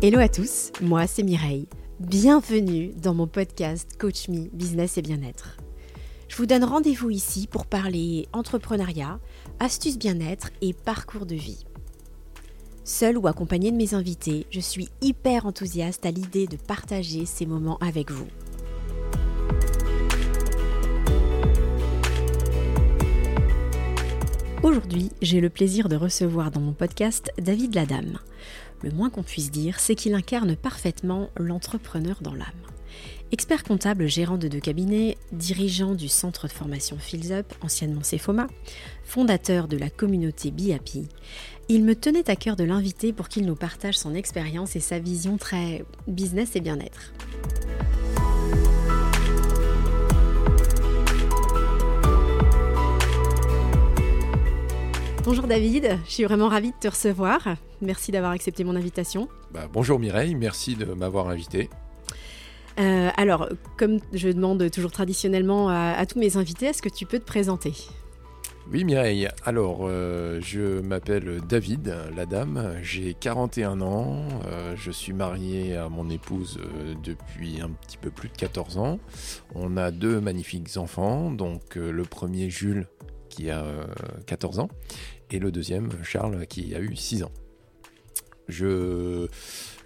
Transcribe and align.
Hello 0.00 0.20
à 0.20 0.28
tous, 0.28 0.70
moi 0.80 1.08
c'est 1.08 1.24
Mireille. 1.24 1.66
Bienvenue 1.98 2.92
dans 3.02 3.14
mon 3.14 3.26
podcast 3.26 3.98
Coach 3.98 4.28
Me 4.28 4.46
Business 4.52 4.96
et 4.96 5.02
Bien-être. 5.02 5.56
Je 6.28 6.36
vous 6.36 6.46
donne 6.46 6.62
rendez-vous 6.62 7.10
ici 7.10 7.48
pour 7.50 7.66
parler 7.66 8.28
entrepreneuriat, 8.32 9.18
astuces 9.58 9.98
bien-être 9.98 10.50
et 10.62 10.72
parcours 10.72 11.26
de 11.26 11.34
vie. 11.34 11.66
Seul 12.84 13.18
ou 13.18 13.26
accompagné 13.26 13.72
de 13.72 13.76
mes 13.76 13.94
invités, 13.94 14.46
je 14.52 14.60
suis 14.60 14.88
hyper 15.00 15.46
enthousiaste 15.46 16.06
à 16.06 16.12
l'idée 16.12 16.46
de 16.46 16.56
partager 16.56 17.26
ces 17.26 17.44
moments 17.44 17.78
avec 17.78 18.12
vous. 18.12 18.28
Aujourd'hui, 24.62 25.10
j'ai 25.22 25.40
le 25.40 25.50
plaisir 25.50 25.88
de 25.88 25.96
recevoir 25.96 26.52
dans 26.52 26.60
mon 26.60 26.72
podcast 26.72 27.32
David 27.38 27.74
Ladame. 27.74 28.18
Le 28.82 28.90
moins 28.90 29.10
qu'on 29.10 29.22
puisse 29.22 29.50
dire, 29.50 29.80
c'est 29.80 29.94
qu'il 29.94 30.14
incarne 30.14 30.56
parfaitement 30.56 31.30
l'entrepreneur 31.36 32.18
dans 32.20 32.34
l'âme. 32.34 32.46
Expert 33.30 33.62
comptable 33.62 34.06
gérant 34.06 34.38
de 34.38 34.48
deux 34.48 34.60
cabinets, 34.60 35.18
dirigeant 35.32 35.94
du 35.94 36.08
centre 36.08 36.46
de 36.46 36.52
formation 36.52 36.96
Fields 36.98 37.32
Up, 37.32 37.52
anciennement 37.60 38.02
Cefoma, 38.02 38.46
fondateur 39.04 39.68
de 39.68 39.76
la 39.76 39.90
communauté 39.90 40.50
BIAPI, 40.50 41.08
il 41.68 41.84
me 41.84 41.94
tenait 41.94 42.30
à 42.30 42.36
cœur 42.36 42.56
de 42.56 42.64
l'inviter 42.64 43.12
pour 43.12 43.28
qu'il 43.28 43.44
nous 43.44 43.54
partage 43.54 43.98
son 43.98 44.14
expérience 44.14 44.74
et 44.76 44.80
sa 44.80 44.98
vision 44.98 45.36
très 45.36 45.84
business 46.06 46.56
et 46.56 46.60
bien-être. 46.60 47.12
Bonjour 55.28 55.46
David, 55.46 55.98
je 56.06 56.10
suis 56.10 56.24
vraiment 56.24 56.48
ravie 56.48 56.70
de 56.70 56.76
te 56.80 56.88
recevoir. 56.88 57.56
Merci 57.82 58.12
d'avoir 58.12 58.32
accepté 58.32 58.64
mon 58.64 58.74
invitation. 58.74 59.28
Bah, 59.52 59.68
bonjour 59.70 59.98
Mireille, 59.98 60.34
merci 60.34 60.74
de 60.74 60.86
m'avoir 60.86 61.28
invité. 61.28 61.68
Euh, 62.80 63.10
alors, 63.14 63.50
comme 63.76 63.98
je 64.14 64.30
demande 64.30 64.70
toujours 64.70 64.90
traditionnellement 64.90 65.68
à, 65.68 66.06
tous 66.06 66.18
mes 66.18 66.38
invités, 66.38 66.64
est-ce 66.64 66.80
que 66.80 66.88
tu 66.88 67.04
peux 67.04 67.18
te 67.18 67.26
présenter? 67.26 67.74
Oui 68.72 68.84
Mireille, 68.84 69.28
alors 69.44 69.80
euh, 69.82 70.40
je 70.40 70.80
m'appelle 70.80 71.42
David, 71.46 71.94
la 72.16 72.24
dame, 72.24 72.76
j'ai 72.80 73.12
41 73.12 73.82
ans, 73.82 74.22
euh, 74.46 74.74
je 74.76 74.90
suis 74.90 75.12
marié 75.12 75.76
à 75.76 75.90
mon 75.90 76.08
épouse 76.08 76.58
depuis 77.04 77.60
un 77.60 77.68
petit 77.68 77.98
peu 77.98 78.10
plus 78.10 78.30
de 78.30 78.34
14 78.34 78.78
ans. 78.78 78.98
On 79.54 79.76
a 79.76 79.90
deux 79.90 80.22
magnifiques 80.22 80.78
enfants, 80.78 81.30
donc 81.30 81.74
le 81.74 82.02
premier 82.04 82.48
Jules 82.48 82.86
qui 83.28 83.50
a 83.50 83.64
14 84.26 84.58
ans 84.58 84.68
et 85.30 85.38
le 85.38 85.50
deuxième 85.50 85.90
Charles 86.02 86.46
qui 86.46 86.74
a 86.74 86.80
eu 86.80 86.96
6 86.96 87.24
ans. 87.24 87.32
Je, 88.48 89.28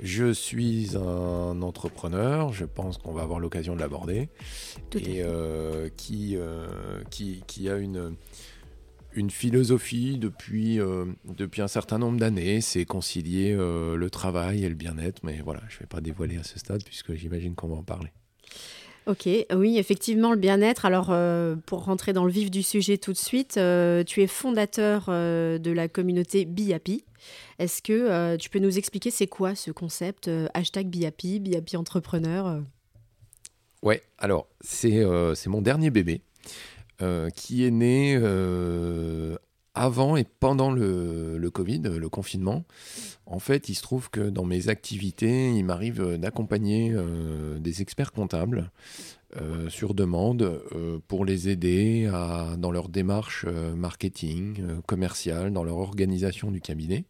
je 0.00 0.32
suis 0.32 0.96
un 0.96 1.62
entrepreneur, 1.62 2.52
je 2.52 2.64
pense 2.64 2.96
qu'on 2.96 3.12
va 3.12 3.22
avoir 3.22 3.40
l'occasion 3.40 3.74
de 3.74 3.80
l'aborder, 3.80 4.28
et 4.94 5.22
euh, 5.24 5.88
qui, 5.96 6.36
euh, 6.36 7.02
qui, 7.10 7.42
qui, 7.48 7.68
a 7.68 7.76
une, 7.76 8.14
une 9.14 9.30
philosophie 9.30 10.16
depuis, 10.16 10.78
euh, 10.78 11.06
depuis 11.24 11.60
un 11.60 11.66
certain 11.66 11.98
nombre 11.98 12.20
d'années, 12.20 12.60
c'est 12.60 12.84
concilier 12.84 13.52
le 13.52 14.08
travail 14.10 14.64
et 14.64 14.68
le 14.68 14.76
bien-être, 14.76 15.24
mais 15.24 15.40
voilà, 15.42 15.62
je 15.68 15.76
ne 15.76 15.80
vais 15.80 15.86
pas 15.86 16.00
dévoiler 16.00 16.36
à 16.36 16.44
ce 16.44 16.56
stade 16.60 16.84
puisque 16.84 17.14
j'imagine 17.14 17.56
qu'on 17.56 17.68
va 17.68 17.76
en 17.76 17.82
parler. 17.82 18.12
Ok, 19.06 19.28
oui, 19.52 19.78
effectivement, 19.78 20.30
le 20.30 20.36
bien-être. 20.36 20.84
Alors, 20.84 21.08
euh, 21.10 21.56
pour 21.66 21.84
rentrer 21.84 22.12
dans 22.12 22.24
le 22.24 22.30
vif 22.30 22.52
du 22.52 22.62
sujet 22.62 22.98
tout 22.98 23.12
de 23.12 23.18
suite, 23.18 23.56
euh, 23.56 24.04
tu 24.04 24.22
es 24.22 24.28
fondateur 24.28 25.06
euh, 25.08 25.58
de 25.58 25.72
la 25.72 25.88
communauté 25.88 26.44
BIAPI. 26.44 27.04
Est-ce 27.58 27.82
que 27.82 28.36
tu 28.36 28.48
peux 28.48 28.58
nous 28.58 28.78
expliquer 28.78 29.10
c'est 29.10 29.26
quoi 29.26 29.54
ce 29.54 29.70
concept 29.70 30.30
hashtag 30.54 30.88
BIAPI, 30.88 31.40
BIAPI 31.40 31.76
entrepreneur 31.76 32.62
Ouais, 33.82 34.02
alors, 34.18 34.48
c'est 34.60 35.04
mon 35.46 35.62
dernier 35.62 35.90
bébé 35.90 36.22
qui 37.34 37.64
est 37.64 37.70
né 37.70 38.18
avant 39.74 40.16
et 40.16 40.24
pendant 40.24 40.70
le, 40.70 41.50
Covid, 41.52 41.80
le 41.80 42.08
confinement, 42.08 42.64
en 43.26 43.38
fait, 43.38 43.68
il 43.68 43.74
se 43.74 43.82
trouve 43.82 44.10
que 44.10 44.20
dans 44.20 44.44
mes 44.44 44.68
activités, 44.68 45.50
il 45.50 45.64
m'arrive 45.64 46.18
d'accompagner 46.18 46.92
euh, 46.92 47.58
des 47.58 47.80
experts 47.80 48.12
comptables 48.12 48.70
euh, 49.40 49.70
sur 49.70 49.94
demande 49.94 50.42
euh, 50.42 50.98
pour 51.08 51.24
les 51.24 51.48
aider 51.48 52.10
dans 52.58 52.70
leur 52.70 52.88
démarche 52.88 53.46
marketing, 53.46 54.80
commerciale, 54.86 55.52
dans 55.52 55.64
leur 55.64 55.78
organisation 55.78 56.50
du 56.50 56.60
cabinet. 56.60 57.04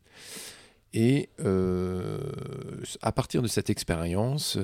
Et 0.95 1.31
à 3.01 3.13
partir 3.13 3.41
de 3.41 3.49
cette 3.49 3.71
expérience, 3.71 4.59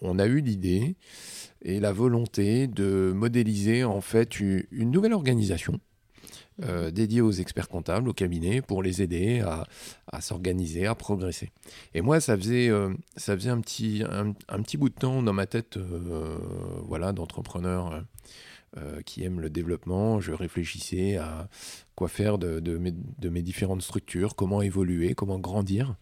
on 0.00 0.18
a 0.18 0.26
eu 0.26 0.40
l'idée 0.40 0.96
et 1.60 1.80
la 1.80 1.92
volonté 1.92 2.66
de 2.66 3.12
modéliser 3.14 3.84
en 3.84 4.00
fait 4.00 4.40
une 4.40 4.90
nouvelle 4.90 5.12
organisation 5.12 5.80
euh, 6.64 6.90
dédié 6.90 7.20
aux 7.20 7.30
experts 7.30 7.68
comptables, 7.68 8.08
au 8.08 8.12
cabinet, 8.12 8.62
pour 8.62 8.82
les 8.82 9.00
aider 9.00 9.40
à, 9.40 10.20
s'organiser, 10.20 10.86
à 10.86 10.96
progresser. 10.96 11.52
Et 11.94 12.00
moi, 12.00 12.18
ça 12.18 12.36
faisait, 12.36 12.68
euh, 12.68 12.92
ça 13.16 13.36
faisait 13.36 13.50
un, 13.50 13.60
petit, 13.60 14.02
un, 14.10 14.62
petit 14.62 14.76
bout 14.76 14.88
de 14.88 14.94
temps 14.94 15.22
dans 15.22 15.32
ma 15.32 15.46
tête 15.46 15.76
euh, 15.76 16.36
voilà, 16.84 17.12
d'entrepreneur 17.12 18.02
qui 19.06 19.24
aime 19.24 19.40
le 19.40 19.50
développement. 19.50 20.20
Je 20.20 20.32
réfléchissais 20.32 21.16
à 21.16 21.48
quoi 21.94 22.06
faire 22.06 22.38
de, 22.38 22.60
de, 22.60 22.76
mes, 22.76 22.92
de 22.92 23.28
mes 23.28 23.42
différentes 23.42 23.82
structures, 23.82 24.36
comment 24.36 24.60
évoluer, 24.60 25.14
comment 25.14 25.38
grandir. 25.38 25.96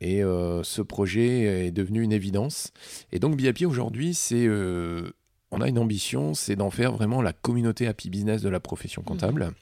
Et 0.00 0.20
ce 0.20 0.82
projet 0.82 1.66
est 1.66 1.70
devenu 1.72 2.02
une 2.02 2.12
évidence. 2.12 2.72
Et 3.12 3.18
donc, 3.18 3.36
BIAPI 3.36 3.64
aujourd'hui, 3.64 4.14
c'est 4.14 4.46
on 5.50 5.60
a 5.60 5.68
une 5.68 5.78
ambition, 5.78 6.34
c'est 6.34 6.56
d'en 6.56 6.70
faire 6.70 6.92
vraiment 6.92 7.22
la 7.22 7.32
communauté 7.32 7.86
Happy 7.86 8.10
Business 8.10 8.42
de 8.42 8.48
la 8.48 8.60
profession 8.60 9.02
mmh. 9.02 9.06
comptable. 9.06 9.54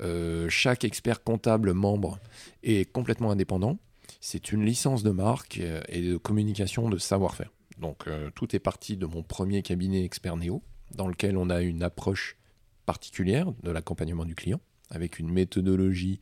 Euh, 0.00 0.48
chaque 0.48 0.84
expert 0.84 1.22
comptable 1.22 1.72
membre 1.72 2.18
est 2.62 2.90
complètement 2.90 3.30
indépendant. 3.30 3.78
C'est 4.20 4.52
une 4.52 4.64
licence 4.64 5.02
de 5.02 5.10
marque 5.10 5.58
euh, 5.60 5.80
et 5.88 6.02
de 6.02 6.16
communication 6.16 6.88
de 6.88 6.98
savoir-faire. 6.98 7.52
Donc 7.78 8.06
euh, 8.06 8.30
tout 8.34 8.54
est 8.54 8.60
parti 8.60 8.96
de 8.96 9.06
mon 9.06 9.22
premier 9.22 9.62
cabinet 9.62 10.04
expert 10.04 10.36
Néo, 10.36 10.62
dans 10.94 11.08
lequel 11.08 11.36
on 11.36 11.50
a 11.50 11.62
une 11.62 11.82
approche 11.82 12.36
particulière 12.86 13.52
de 13.62 13.70
l'accompagnement 13.70 14.24
du 14.24 14.34
client, 14.34 14.60
avec 14.90 15.18
une 15.18 15.30
méthodologie 15.30 16.20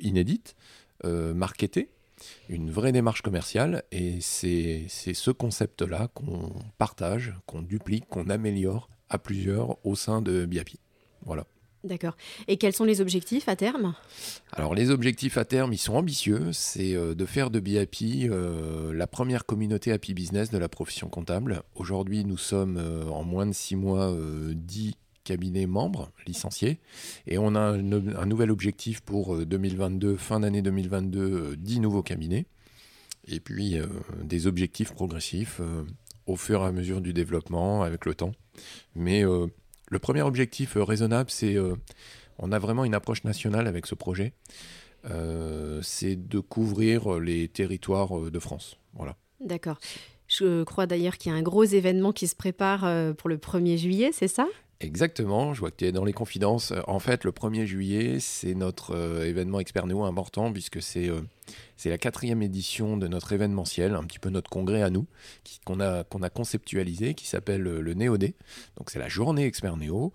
inédite, 0.00 0.56
marketée, 1.04 1.90
une 2.48 2.70
vraie 2.70 2.92
démarche 2.92 3.22
commerciale. 3.22 3.84
Et 3.92 4.20
c'est 4.20 4.86
ce 4.88 5.30
concept-là 5.30 6.08
qu'on 6.14 6.52
partage, 6.78 7.34
qu'on 7.46 7.62
duplique, 7.62 8.08
qu'on 8.08 8.28
améliore 8.30 8.88
à 9.08 9.18
plusieurs 9.18 9.84
au 9.86 9.94
sein 9.94 10.22
de 10.22 10.44
Biapi. 10.44 10.78
Voilà. 11.24 11.46
D'accord. 11.84 12.16
Et 12.48 12.56
quels 12.56 12.72
sont 12.72 12.84
les 12.84 13.02
objectifs 13.02 13.46
à 13.46 13.56
terme? 13.56 13.94
Alors 14.52 14.74
les 14.74 14.90
objectifs 14.90 15.36
à 15.36 15.44
terme, 15.44 15.74
ils 15.74 15.78
sont 15.78 15.94
ambitieux. 15.94 16.50
C'est 16.52 16.94
euh, 16.94 17.14
de 17.14 17.26
faire 17.26 17.50
de 17.50 17.60
BIAPI 17.60 18.28
euh, 18.30 18.94
la 18.94 19.06
première 19.06 19.44
communauté 19.44 19.92
Happy 19.92 20.14
Business 20.14 20.50
de 20.50 20.56
la 20.56 20.70
profession 20.70 21.08
comptable. 21.08 21.62
Aujourd'hui, 21.74 22.24
nous 22.24 22.38
sommes 22.38 22.78
euh, 22.78 23.04
en 23.08 23.22
moins 23.22 23.44
de 23.44 23.52
six 23.52 23.76
mois 23.76 24.16
10 24.54 24.94
cabinets 25.24 25.66
membres 25.66 26.10
licenciés. 26.26 26.78
Et 27.26 27.38
on 27.38 27.54
a 27.54 27.60
un, 27.60 28.26
nouvel 28.26 28.50
objectif 28.50 29.00
pour 29.00 29.44
2022, 29.44 30.16
fin 30.16 30.40
d'année 30.40 30.62
2022, 30.62 31.56
10 31.56 31.80
nouveaux 31.80 32.02
cabinets. 32.02 32.46
Et 33.26 33.40
puis 33.40 33.76
des 34.22 34.46
objectifs 34.46 34.92
progressifs 34.92 35.60
au 36.26 36.36
fur 36.36 36.60
et 36.62 36.66
à 36.66 36.72
mesure 36.72 37.00
du 37.00 37.14
développement 37.14 37.82
avec 37.82 38.04
le 38.04 38.14
temps. 38.14 38.32
Mais 38.94 39.24
le 39.94 39.98
premier 39.98 40.22
objectif 40.22 40.76
euh, 40.76 40.82
raisonnable, 40.82 41.30
c'est 41.30 41.56
euh, 41.56 41.76
on 42.38 42.52
a 42.52 42.58
vraiment 42.58 42.84
une 42.84 42.94
approche 42.94 43.24
nationale 43.24 43.66
avec 43.66 43.86
ce 43.86 43.94
projet. 43.94 44.32
Euh, 45.10 45.80
c'est 45.82 46.16
de 46.16 46.40
couvrir 46.40 47.20
les 47.20 47.48
territoires 47.48 48.30
de 48.30 48.38
France. 48.38 48.76
Voilà. 48.94 49.16
D'accord. 49.40 49.78
Je 50.26 50.64
crois 50.64 50.86
d'ailleurs 50.86 51.18
qu'il 51.18 51.30
y 51.30 51.34
a 51.34 51.38
un 51.38 51.42
gros 51.42 51.64
événement 51.64 52.12
qui 52.12 52.26
se 52.26 52.34
prépare 52.34 53.14
pour 53.16 53.28
le 53.28 53.36
1er 53.36 53.76
juillet, 53.76 54.10
c'est 54.12 54.26
ça? 54.26 54.46
Exactement, 54.84 55.54
je 55.54 55.60
vois 55.60 55.70
que 55.70 55.76
tu 55.76 55.86
es 55.86 55.92
dans 55.92 56.04
les 56.04 56.12
confidences. 56.12 56.74
En 56.86 56.98
fait, 56.98 57.24
le 57.24 57.32
1er 57.32 57.64
juillet, 57.64 58.20
c'est 58.20 58.54
notre 58.54 58.94
euh, 58.94 59.26
événement 59.26 59.58
Expert 59.58 59.86
Néo 59.86 60.04
important 60.04 60.52
puisque 60.52 60.82
c'est 60.82 61.08
euh, 61.08 61.22
c'est 61.78 61.88
la 61.88 61.96
quatrième 61.96 62.42
édition 62.42 62.98
de 62.98 63.08
notre 63.08 63.32
événementiel, 63.32 63.94
un 63.94 64.04
petit 64.04 64.18
peu 64.18 64.28
notre 64.28 64.50
congrès 64.50 64.82
à 64.82 64.90
nous, 64.90 65.06
qu'on 65.64 65.80
a, 65.80 66.04
a 66.04 66.30
conceptualisé, 66.30 67.14
qui 67.14 67.26
s'appelle 67.26 67.66
euh, 67.66 67.80
le 67.80 67.94
Néo-D. 67.94 68.34
Donc 68.76 68.90
c'est 68.90 68.98
la 68.98 69.08
journée 69.08 69.46
Expert 69.46 69.78
Néo. 69.78 70.12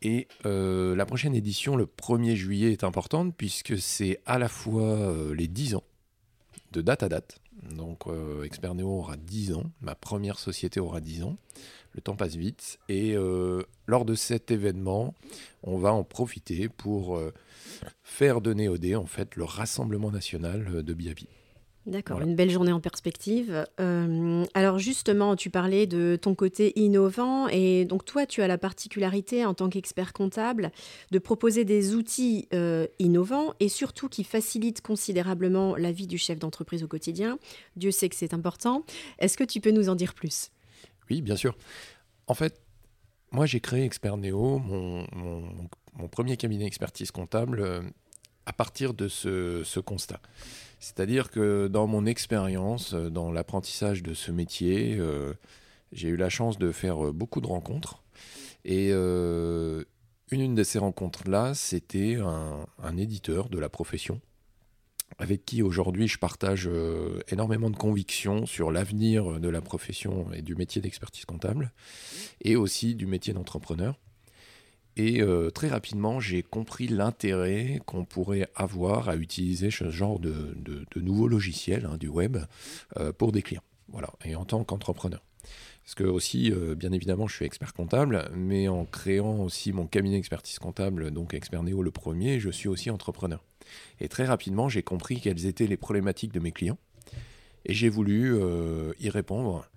Et 0.00 0.28
la 0.44 1.04
prochaine 1.04 1.34
édition, 1.34 1.76
le 1.76 1.84
1er 1.84 2.34
juillet, 2.34 2.72
est 2.72 2.84
importante 2.84 3.34
puisque 3.36 3.78
c'est 3.78 4.18
à 4.24 4.38
la 4.38 4.48
fois 4.48 5.14
les 5.36 5.46
10 5.46 5.74
ans, 5.74 5.84
de 6.72 6.80
date 6.80 7.02
à 7.02 7.08
date. 7.08 7.40
Donc 7.76 8.04
Expert 8.44 8.74
Néo 8.74 8.88
aura 8.88 9.16
10 9.16 9.52
ans, 9.52 9.64
ma 9.82 9.94
première 9.94 10.38
société 10.38 10.80
aura 10.80 11.00
10 11.00 11.24
ans 11.24 11.36
le 11.92 12.00
temps 12.00 12.16
passe 12.16 12.36
vite. 12.36 12.78
Et 12.88 13.14
euh, 13.16 13.62
lors 13.86 14.04
de 14.04 14.14
cet 14.14 14.50
événement, 14.50 15.14
on 15.62 15.78
va 15.78 15.92
en 15.92 16.04
profiter 16.04 16.68
pour 16.68 17.16
euh, 17.16 17.32
faire 18.02 18.40
de 18.40 18.52
Néodé 18.52 18.96
en 18.96 19.06
fait 19.06 19.36
le 19.36 19.44
rassemblement 19.44 20.10
national 20.10 20.82
de 20.82 20.94
Biapi. 20.94 21.28
D'accord, 21.86 22.20
une 22.20 22.36
belle 22.36 22.50
journée 22.50 22.72
en 22.72 22.80
perspective. 22.80 23.66
Euh, 23.80 24.44
alors 24.52 24.78
justement, 24.78 25.34
tu 25.34 25.48
parlais 25.48 25.86
de 25.86 26.18
ton 26.20 26.34
côté 26.34 26.78
innovant 26.78 27.48
et 27.48 27.86
donc 27.86 28.04
toi, 28.04 28.26
tu 28.26 28.42
as 28.42 28.46
la 28.46 28.58
particularité 28.58 29.46
en 29.46 29.54
tant 29.54 29.70
qu'expert 29.70 30.12
comptable 30.12 30.72
de 31.10 31.18
proposer 31.18 31.64
des 31.64 31.94
outils 31.94 32.48
euh, 32.52 32.86
innovants 32.98 33.54
et 33.60 33.70
surtout 33.70 34.10
qui 34.10 34.24
facilitent 34.24 34.82
considérablement 34.82 35.74
la 35.74 35.90
vie 35.90 36.06
du 36.06 36.18
chef 36.18 36.38
d'entreprise 36.38 36.82
au 36.84 36.86
quotidien. 36.86 37.38
Dieu 37.76 37.90
sait 37.90 38.10
que 38.10 38.16
c'est 38.16 38.34
important. 38.34 38.84
Est-ce 39.18 39.38
que 39.38 39.44
tu 39.44 39.62
peux 39.62 39.70
nous 39.70 39.88
en 39.88 39.94
dire 39.94 40.12
plus? 40.12 40.50
Oui, 41.08 41.22
bien 41.22 41.36
sûr. 41.36 41.56
En 42.26 42.34
fait, 42.34 42.60
moi 43.32 43.46
j'ai 43.46 43.60
créé 43.60 43.84
Expert 43.84 44.18
Neo, 44.18 44.58
mon, 44.58 45.06
premier 46.12 46.36
cabinet 46.36 46.66
expertise 46.66 47.10
comptable, 47.10 47.60
euh, 47.60 47.80
à 48.44 48.52
partir 48.52 48.92
de 48.92 49.08
ce 49.08 49.80
constat. 49.80 50.20
C'est-à-dire 50.80 51.30
que 51.30 51.68
dans 51.68 51.86
mon 51.86 52.06
expérience, 52.06 52.94
euh, 52.94 53.10
dans 53.10 53.30
l'apprentissage 53.30 54.02
de 54.02 54.14
ce 54.14 54.32
métier, 54.32 54.96
euh, 54.98 55.34
j'ai 55.92 56.08
eu 56.08 56.16
la 56.16 56.30
chance 56.30 56.58
de 56.58 56.72
faire 56.72 57.06
euh, 57.06 57.12
beaucoup 57.12 57.42
de 57.42 57.46
rencontres. 57.46 58.02
Et 58.64 58.90
une, 58.90 60.54
de 60.54 60.62
ces 60.62 60.78
rencontres-là, 60.78 61.54
c'était 61.54 62.16
un, 62.16 62.96
éditeur 62.98 63.48
de 63.48 63.58
la 63.58 63.70
profession, 63.70 64.20
avec 65.18 65.46
qui 65.46 65.62
aujourd'hui 65.62 66.08
je 66.08 66.18
partage 66.18 66.68
énormément 67.28 67.70
de 67.70 67.76
convictions 67.76 68.44
sur 68.44 68.70
l'avenir 68.70 69.40
de 69.40 69.48
la 69.48 69.62
profession 69.62 70.30
et 70.34 70.42
du 70.42 70.56
métier 70.56 70.82
d'expertise 70.82 71.24
comptable, 71.24 71.72
et 72.42 72.54
aussi 72.54 72.94
du 72.94 73.06
métier 73.06 73.32
d'entrepreneur. 73.32 73.98
Et 74.96 75.22
euh, 75.22 75.50
très 75.50 75.68
rapidement, 75.68 76.20
j'ai 76.20 76.42
compris 76.42 76.88
l'intérêt 76.88 77.80
qu'on 77.86 78.04
pourrait 78.04 78.48
avoir 78.54 79.08
à 79.08 79.16
utiliser 79.16 79.70
ce 79.70 79.90
genre 79.90 80.18
de, 80.18 80.56
nouveaux 80.96 81.28
logiciels 81.28 81.86
hein, 81.86 81.96
du 81.96 82.08
web 82.08 82.38
euh, 82.98 83.12
pour 83.12 83.32
des 83.32 83.42
clients. 83.42 83.62
Voilà, 83.88 84.10
et 84.24 84.34
en 84.34 84.44
tant 84.44 84.62
qu'entrepreneur. 84.64 85.22
Parce 85.82 85.94
que 85.94 86.04
aussi, 86.04 86.52
euh, 86.52 86.74
bien 86.74 86.92
évidemment, 86.92 87.26
je 87.26 87.34
suis 87.34 87.44
expert 87.44 87.72
comptable, 87.72 88.30
mais 88.34 88.68
en 88.68 88.84
créant 88.84 89.40
aussi 89.40 89.72
mon 89.72 89.86
cabinet 89.86 90.16
d'expertise 90.16 90.58
comptable, 90.58 91.10
donc 91.10 91.34
Expert 91.34 91.62
Néo 91.62 91.82
le 91.82 91.90
premier, 91.90 92.38
je 92.38 92.50
suis 92.50 92.68
aussi 92.68 92.90
entrepreneur. 92.90 93.42
Et 94.00 94.08
très 94.08 94.26
rapidement, 94.26 94.68
j'ai 94.68 94.82
compris 94.82 95.20
quelles 95.20 95.46
étaient 95.46 95.66
les 95.66 95.76
problématiques 95.76 96.32
de 96.32 96.40
mes 96.40 96.52
clients, 96.52 96.78
et 97.64 97.74
j'ai 97.74 97.88
voulu 97.88 98.38
y 99.00 99.10
répondre 99.10 99.68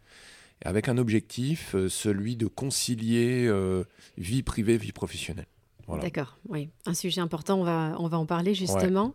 avec 0.64 0.88
un 0.88 0.98
objectif, 0.98 1.76
euh, 1.76 1.90
celui 1.90 2.36
de 2.36 2.48
concilier 2.48 3.46
euh, 3.48 3.84
vie 4.18 4.44
privée, 4.44 4.78
vie 4.78 4.92
professionnelle. 4.92 5.48
D'accord, 6.02 6.38
oui. 6.48 6.70
Un 6.86 6.94
sujet 6.94 7.20
important, 7.20 7.60
on 7.60 7.64
va, 7.64 7.96
on 8.00 8.08
va 8.08 8.18
en 8.18 8.26
parler 8.26 8.54
justement. 8.54 9.14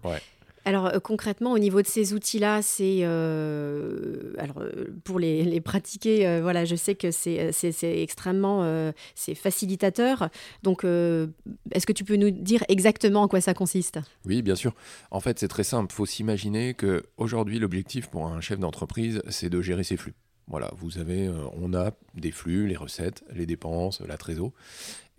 Alors 0.67 0.87
euh, 0.87 0.99
concrètement, 0.99 1.53
au 1.53 1.59
niveau 1.59 1.81
de 1.81 1.87
ces 1.87 2.13
outils-là, 2.13 2.61
c'est 2.61 3.03
alors 3.05 4.63
pour 5.05 5.19
les, 5.19 5.45
les 5.45 5.61
pratiquer, 5.63 6.41
voilà, 6.43 6.67
je 6.67 6.77
sais 6.77 6.95
que 6.95 7.11
c'est 7.11 8.03
extrêmement 8.03 8.93
c'est 9.15 9.35
facilitateur. 9.35 10.29
Donc, 10.63 10.85
est-ce 10.85 11.87
que 11.87 11.93
tu 11.93 12.05
peux 12.05 12.17
nous 12.17 12.31
dire 12.31 12.63
exactement 12.69 13.23
en 13.23 13.29
quoi 13.29 13.41
ça 13.41 13.55
consiste? 13.55 13.99
Oui, 14.27 14.43
bien 14.43 14.57
sûr. 14.57 14.75
En 15.11 15.21
fait, 15.21 15.39
c'est 15.39 15.49
très 15.49 15.65
simple. 15.65 15.91
Il 15.91 15.97
faut 15.97 16.07
s'imaginer 16.07 16.75
que 16.75 17.07
aujourd'hui, 17.17 17.59
l'objectif 17.59 18.09
pour 18.09 18.27
un 18.27 18.43
chef 18.43 18.59
d'entreprise, 18.59 19.23
c'est 19.31 19.49
de 19.49 19.63
gérer 19.63 19.85
ses 19.85 19.97
flux. 19.97 20.15
Voilà, 20.49 20.71
vous 20.77 20.99
avez, 20.99 21.27
euh, 21.27 21.45
on 21.53 21.75
a 21.75 21.93
des 22.15 22.31
flux, 22.31 22.67
les 22.67 22.77
recettes, 22.77 23.23
les 23.33 23.45
dépenses, 23.45 24.01
la 24.01 24.17
trésor, 24.17 24.53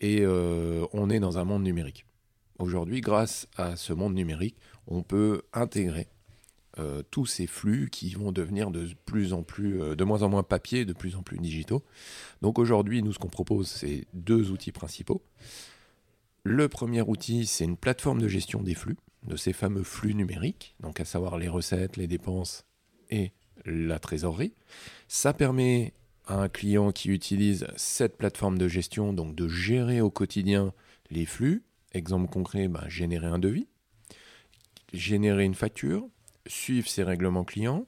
et 0.01 0.21
euh, 0.21 0.85
on 0.91 1.09
est 1.09 1.19
dans 1.19 1.37
un 1.37 1.43
monde 1.43 1.63
numérique. 1.63 2.05
Aujourd'hui, 2.57 2.99
grâce 2.99 3.47
à 3.55 3.75
ce 3.75 3.93
monde 3.93 4.15
numérique, 4.15 4.57
on 4.87 5.03
peut 5.03 5.43
intégrer 5.53 6.07
euh, 6.79 7.03
tous 7.11 7.27
ces 7.27 7.45
flux 7.45 7.89
qui 7.91 8.09
vont 8.15 8.31
devenir 8.31 8.71
de 8.71 8.87
plus 9.05 9.33
en 9.33 9.43
plus, 9.43 9.95
de 9.95 10.03
moins 10.03 10.23
en 10.23 10.29
moins 10.29 10.43
papier, 10.43 10.83
de 10.83 10.93
plus 10.93 11.15
en 11.15 11.21
plus 11.21 11.37
digitaux. 11.37 11.83
Donc 12.41 12.57
aujourd'hui, 12.57 13.03
nous, 13.03 13.13
ce 13.13 13.19
qu'on 13.19 13.29
propose, 13.29 13.67
c'est 13.67 14.07
deux 14.13 14.49
outils 14.49 14.71
principaux. 14.71 15.21
Le 16.43 16.67
premier 16.69 17.01
outil, 17.01 17.45
c'est 17.45 17.65
une 17.65 17.77
plateforme 17.77 18.21
de 18.21 18.27
gestion 18.27 18.63
des 18.63 18.73
flux, 18.73 18.97
de 19.27 19.35
ces 19.35 19.53
fameux 19.53 19.83
flux 19.83 20.15
numériques, 20.15 20.75
donc 20.79 20.99
à 20.99 21.05
savoir 21.05 21.37
les 21.37 21.49
recettes, 21.49 21.97
les 21.97 22.07
dépenses 22.07 22.65
et 23.09 23.31
la 23.65 23.99
trésorerie. 23.99 24.53
Ça 25.07 25.33
permet 25.33 25.93
à 26.25 26.35
un 26.35 26.49
client 26.49 26.91
qui 26.91 27.09
utilise 27.09 27.67
cette 27.75 28.17
plateforme 28.17 28.57
de 28.57 28.67
gestion 28.67 29.13
donc 29.13 29.35
de 29.35 29.47
gérer 29.47 30.01
au 30.01 30.11
quotidien 30.11 30.73
les 31.09 31.25
flux. 31.25 31.63
Exemple 31.93 32.31
concret, 32.31 32.67
ben, 32.67 32.87
générer 32.87 33.27
un 33.27 33.39
devis, 33.39 33.67
générer 34.93 35.43
une 35.43 35.55
facture, 35.55 36.07
suivre 36.45 36.87
ses 36.87 37.03
règlements 37.03 37.43
clients, 37.43 37.87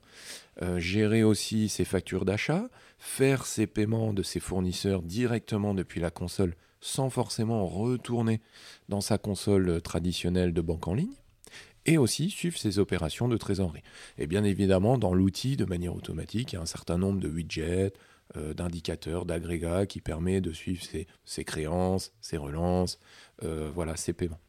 euh, 0.61 0.79
gérer 0.79 1.23
aussi 1.23 1.69
ses 1.69 1.85
factures 1.85 2.25
d'achat, 2.25 2.69
faire 2.97 3.45
ses 3.45 3.67
paiements 3.67 4.13
de 4.13 4.23
ses 4.23 4.39
fournisseurs 4.39 5.03
directement 5.03 5.73
depuis 5.73 5.99
la 5.99 6.09
console 6.09 6.55
sans 6.79 7.11
forcément 7.11 7.67
retourner 7.67 8.41
dans 8.89 9.01
sa 9.01 9.19
console 9.19 9.81
traditionnelle 9.81 10.53
de 10.53 10.61
banque 10.61 10.87
en 10.87 10.95
ligne 10.95 11.13
et 11.85 11.97
aussi 11.97 12.29
suivre 12.29 12.57
ses 12.57 12.79
opérations 12.79 13.27
de 13.27 13.37
trésorerie. 13.37 13.83
Et 14.17 14.27
bien 14.27 14.43
évidemment, 14.43 14.97
dans 14.97 15.13
l'outil, 15.13 15.57
de 15.57 15.65
manière 15.65 15.95
automatique, 15.95 16.53
il 16.53 16.55
y 16.55 16.59
a 16.59 16.61
un 16.61 16.65
certain 16.65 16.97
nombre 16.97 17.19
de 17.19 17.27
widgets, 17.27 17.93
euh, 18.37 18.53
d'indicateurs, 18.53 19.25
d'agrégats 19.25 19.85
qui 19.85 19.99
permet 19.99 20.39
de 20.39 20.53
suivre 20.53 20.83
ses, 21.25 21.43
créances, 21.43 22.13
ses 22.21 22.37
relances, 22.37 22.97
euh, 23.43 23.69
voilà, 23.73 23.97
ses 23.97 24.13
paiements. 24.13 24.39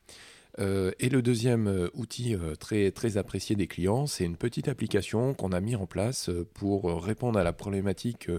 Euh, 0.61 0.93
et 1.01 1.09
le 1.09 1.21
deuxième 1.21 1.91
outil 1.95 2.37
très, 2.61 3.17
apprécié 3.17 3.57
des 3.57 3.67
clients, 3.67 4.07
c'est 4.07 4.25
une 4.25 4.37
petite 4.37 4.69
application 4.69 5.35
qu'on 5.35 5.51
a 5.51 5.61
mis 5.61 5.75
en 5.75 5.87
place 5.87 6.31
pour 6.55 7.03
répondre 7.03 7.41
à 7.41 7.43
la 7.43 7.53
problématique 7.53 8.31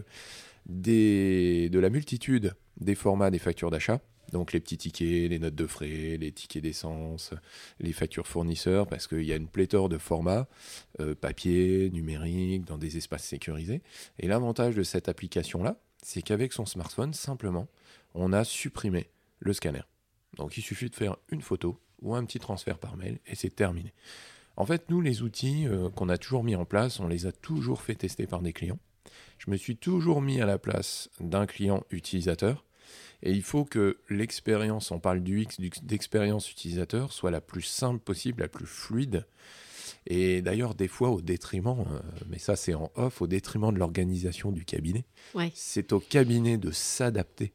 de 0.68 1.80
la 1.80 1.90
multitude 1.90 2.54
des 2.80 2.96
formats 2.96 3.32
des 3.32 3.40
factures 3.40 3.72
d'achat. 3.72 4.00
Donc 4.34 4.52
les 4.52 4.60
petits 4.60 4.80
tickets, 4.80 5.30
les 5.30 5.38
notes 5.38 5.54
de 5.54 5.68
frais, 5.68 6.18
les 6.18 6.32
tickets 6.32 6.64
d'essence, 6.64 7.34
les 7.80 7.94
factures 7.94 8.28
fournisseurs, 8.28 8.88
parce 8.88 9.08
qu'il 9.08 9.24
y 9.24 9.32
a 9.32 9.36
une 9.36 9.48
pléthore 9.48 9.90
de 9.90 10.00
formats, 10.00 10.48
euh, 11.00 11.14
papier, 11.14 11.92
numérique, 11.92 12.66
dans 12.66 12.80
des 12.80 12.98
espaces 12.98 13.24
sécurisés. 13.24 13.84
Et 14.18 14.28
l'avantage 14.28 14.76
de 14.76 14.82
cette 14.82 15.08
application-là, 15.08 15.78
c'est 16.02 16.24
qu'avec 16.24 16.52
son 16.52 16.66
smartphone, 16.66 17.14
simplement, 17.14 17.68
on 18.16 18.34
a 18.34 18.44
supprimé 18.44 19.12
le 19.40 19.54
scanner. 19.54 19.84
Donc 20.36 20.58
il 20.58 20.64
suffit 20.64 20.90
de 20.90 20.96
faire 20.96 21.16
une 21.30 21.44
photo 21.44 21.80
ou 22.02 22.16
un 22.16 22.26
petit 22.26 22.40
transfert 22.40 22.80
par 22.80 22.98
mail 22.98 23.20
et 23.28 23.36
c'est 23.36 23.56
terminé. 23.56 23.94
En 24.58 24.66
fait, 24.66 24.90
nous, 24.90 25.00
les 25.00 25.22
outils 25.22 25.68
euh, 25.68 25.92
qu'on 25.92 26.10
a 26.10 26.18
toujours 26.18 26.44
mis 26.44 26.56
en 26.56 26.66
place, 26.66 27.00
on 27.00 27.08
les 27.08 27.28
a 27.28 27.32
toujours 27.32 27.84
fait 27.84 27.96
tester 27.96 28.26
par 28.26 28.42
des 28.42 28.52
clients. 28.52 28.80
Je 29.38 29.52
me 29.52 29.58
suis 29.58 29.78
toujours 29.78 30.24
mis 30.24 30.42
à 30.42 30.48
la 30.48 30.58
place 30.58 31.12
d'un 31.20 31.46
client 31.46 31.84
utilisateur 31.92 32.66
et 33.24 33.32
il 33.32 33.42
faut 33.42 33.64
que 33.64 33.98
l'expérience, 34.10 34.92
on 34.92 35.00
parle 35.00 35.22
du 35.22 35.42
X, 35.44 35.58
d'expérience 35.82 36.52
utilisateur, 36.52 37.14
soit 37.14 37.32
la 37.32 37.40
plus 37.40 37.62
simple 37.62 38.00
possible, 38.00 38.42
la 38.42 38.50
plus 38.50 38.66
fluide. 38.66 39.26
Et 40.06 40.42
d'ailleurs, 40.42 40.76
des 40.76 40.90
fois, 40.90 41.10
au 41.10 41.22
détriment, 41.22 41.86
euh, 41.90 42.00
mais 42.30 42.38
ça 42.38 42.58
c'est 42.58 42.74
en 42.74 42.92
off, 42.96 43.22
au 43.22 43.28
détriment 43.28 43.74
de 43.74 43.80
l'organisation 43.80 44.52
du 44.52 44.66
cabinet. 44.66 45.06
C'est 45.54 45.94
au 45.94 46.02
cabinet 46.02 46.58
de 46.58 46.72
s'adapter 46.72 47.54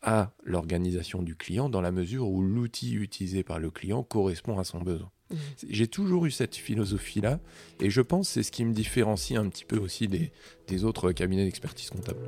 à 0.00 0.32
l'organisation 0.42 1.22
du 1.22 1.36
client 1.36 1.68
dans 1.68 1.82
la 1.82 1.92
mesure 1.92 2.30
où 2.30 2.40
l'outil 2.40 2.94
utilisé 2.94 3.42
par 3.42 3.58
le 3.58 3.70
client 3.70 4.02
correspond 4.02 4.58
à 4.58 4.64
son 4.64 4.80
besoin. 4.80 5.10
Mmh. 5.30 5.36
J'ai 5.68 5.88
toujours 5.88 6.24
eu 6.24 6.30
cette 6.30 6.56
philosophie-là 6.56 7.40
et 7.80 7.90
je 7.90 8.00
pense 8.00 8.28
que 8.28 8.34
c'est 8.34 8.42
ce 8.42 8.52
qui 8.52 8.64
me 8.64 8.72
différencie 8.72 9.38
un 9.38 9.48
petit 9.50 9.66
peu 9.66 9.76
aussi 9.76 10.08
des, 10.08 10.32
des 10.66 10.84
autres 10.84 11.12
cabinets 11.12 11.44
d'expertise 11.44 11.90
comptable. 11.90 12.20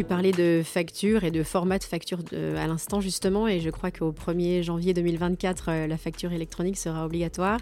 Tu 0.00 0.04
parlais 0.04 0.32
de 0.32 0.62
facture 0.64 1.24
et 1.24 1.30
de 1.30 1.42
format 1.42 1.78
de 1.78 1.84
facture 1.84 2.20
à 2.32 2.66
l'instant 2.66 3.02
justement, 3.02 3.46
et 3.46 3.60
je 3.60 3.68
crois 3.68 3.90
qu'au 3.90 4.12
1er 4.12 4.62
janvier 4.62 4.94
2024, 4.94 5.68
euh, 5.68 5.86
la 5.86 5.98
facture 5.98 6.32
électronique 6.32 6.78
sera 6.78 7.04
obligatoire. 7.04 7.60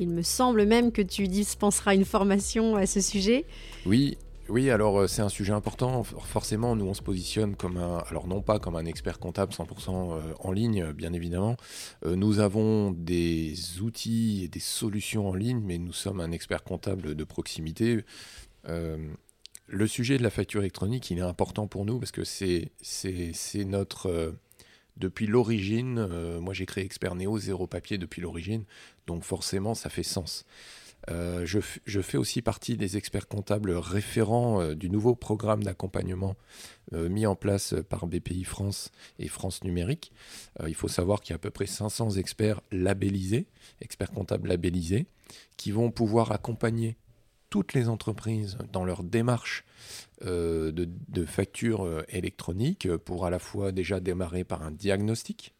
Il 0.00 0.08
me 0.08 0.22
semble 0.22 0.66
même 0.66 0.90
que 0.90 1.02
tu 1.02 1.28
dispenseras 1.28 1.94
une 1.94 2.04
formation 2.04 2.74
à 2.74 2.84
ce 2.86 3.00
sujet. 3.00 3.44
Oui, 3.86 4.18
oui, 4.48 4.70
alors 4.70 4.98
euh, 4.98 5.06
c'est 5.06 5.22
un 5.22 5.28
sujet 5.28 5.52
important. 5.52 6.02
Forcément, 6.02 6.74
nous 6.74 6.84
on 6.84 6.94
se 6.94 7.02
positionne 7.02 7.54
comme 7.54 7.76
un, 7.76 7.98
alors 8.10 8.26
non 8.26 8.42
pas 8.42 8.58
comme 8.58 8.74
un 8.74 8.84
expert 8.84 9.20
comptable 9.20 9.52
100% 9.52 9.90
euh, 9.90 10.34
en 10.40 10.50
ligne, 10.50 10.90
bien 10.90 11.12
évidemment. 11.12 11.56
Nous 12.04 12.40
avons 12.40 12.90
des 12.90 13.54
outils 13.80 14.42
et 14.42 14.48
des 14.48 14.58
solutions 14.58 15.28
en 15.28 15.34
ligne, 15.34 15.62
mais 15.64 15.78
nous 15.78 15.92
sommes 15.92 16.18
un 16.18 16.32
expert 16.32 16.64
comptable 16.64 17.14
de 17.14 17.22
proximité 17.22 18.04
le 19.68 19.86
sujet 19.86 20.18
de 20.18 20.22
la 20.22 20.30
facture 20.30 20.60
électronique, 20.62 21.10
il 21.10 21.18
est 21.18 21.22
important 21.22 21.66
pour 21.66 21.84
nous 21.84 21.98
parce 21.98 22.12
que 22.12 22.24
c'est 22.24 22.70
notre... 23.64 24.08
Euh, 24.08 24.32
depuis 24.96 25.28
l'origine, 25.28 25.98
euh, 25.98 26.40
moi 26.40 26.54
j'ai 26.54 26.66
créé 26.66 26.84
Expert 26.84 27.14
Néo, 27.14 27.38
zéro 27.38 27.68
papier 27.68 27.98
depuis 27.98 28.20
l'origine, 28.20 28.64
donc 29.06 29.22
forcément 29.22 29.74
ça 29.74 29.90
fait 29.90 30.02
sens. 30.02 30.44
Euh, 31.08 31.46
je, 31.46 31.60
fais 32.00 32.18
aussi 32.18 32.42
partie 32.42 32.76
des 32.76 32.96
experts 32.96 33.28
comptables 33.28 33.70
référents 33.70 34.74
du 34.74 34.90
nouveau 34.90 35.14
programme 35.14 35.62
d'accompagnement 35.62 36.34
mis 36.90 37.26
en 37.26 37.36
place 37.36 37.74
par 37.88 38.08
BPI 38.08 38.42
France 38.42 38.90
et 39.20 39.28
France 39.28 39.62
Numérique. 39.62 40.10
il 40.66 40.74
faut 40.74 40.88
savoir 40.88 41.20
qu'il 41.20 41.30
y 41.30 41.34
a 41.34 41.36
à 41.36 41.38
peu 41.38 41.50
près 41.50 41.66
500 41.66 42.16
experts 42.16 42.60
labellisés, 42.72 43.46
experts 43.80 44.10
comptables 44.10 44.48
labellisés, 44.48 45.06
qui 45.56 45.70
vont 45.70 45.92
pouvoir 45.92 46.32
accompagner 46.32 46.96
toutes 47.50 47.72
les 47.72 47.88
entreprises 47.88 48.58
dans 48.72 48.84
leur 48.84 49.02
démarche 49.02 49.64
de, 50.22 50.70
de 50.72 51.24
facture 51.24 52.04
électronique 52.08 52.88
pour 52.96 53.24
à 53.24 53.30
la 53.30 53.38
fois 53.38 53.72
déjà 53.72 54.00
démarrer 54.00 54.44
par 54.44 54.62
un 54.62 54.70
diagnostic, 54.70 55.54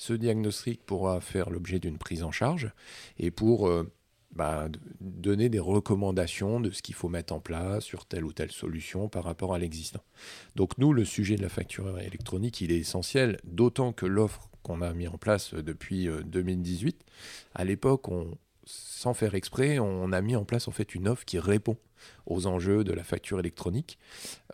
ce 0.00 0.14
diagnostic 0.14 0.82
pourra 0.86 1.20
faire 1.20 1.50
l'objet 1.50 1.78
d'une 1.78 1.98
prise 1.98 2.22
en 2.22 2.30
charge 2.30 2.72
et 3.18 3.30
pour 3.30 3.68
euh, 3.68 3.92
bah, 4.32 4.68
donner 5.02 5.50
des 5.50 5.58
recommandations 5.58 6.58
de 6.58 6.70
ce 6.70 6.80
qu'il 6.80 6.94
faut 6.94 7.10
mettre 7.10 7.34
en 7.34 7.40
place 7.40 7.84
sur 7.84 8.06
telle 8.06 8.24
ou 8.24 8.32
telle 8.32 8.50
solution 8.50 9.10
par 9.10 9.24
rapport 9.24 9.52
à 9.52 9.58
l'existant. 9.58 10.02
Donc 10.56 10.78
nous, 10.78 10.94
le 10.94 11.04
sujet 11.04 11.36
de 11.36 11.42
la 11.42 11.50
facture 11.50 11.98
électronique, 11.98 12.62
il 12.62 12.72
est 12.72 12.78
essentiel, 12.78 13.38
d'autant 13.44 13.92
que 13.92 14.06
l'offre 14.06 14.48
qu'on 14.62 14.80
a 14.80 14.94
mis 14.94 15.06
en 15.06 15.18
place 15.18 15.52
depuis 15.52 16.08
2018, 16.24 16.96
euh, 16.96 17.12
à 17.54 17.64
l'époque, 17.64 18.06
sans 19.00 19.14
faire 19.14 19.34
exprès, 19.34 19.78
on 19.78 20.12
a 20.12 20.20
mis 20.20 20.36
en 20.36 20.44
place 20.44 20.68
en 20.68 20.72
fait 20.72 20.94
une 20.94 21.08
offre 21.08 21.24
qui 21.24 21.38
répond 21.38 21.78
aux 22.26 22.46
enjeux 22.46 22.84
de 22.84 22.92
la 22.92 23.02
facture 23.02 23.40
électronique. 23.40 23.98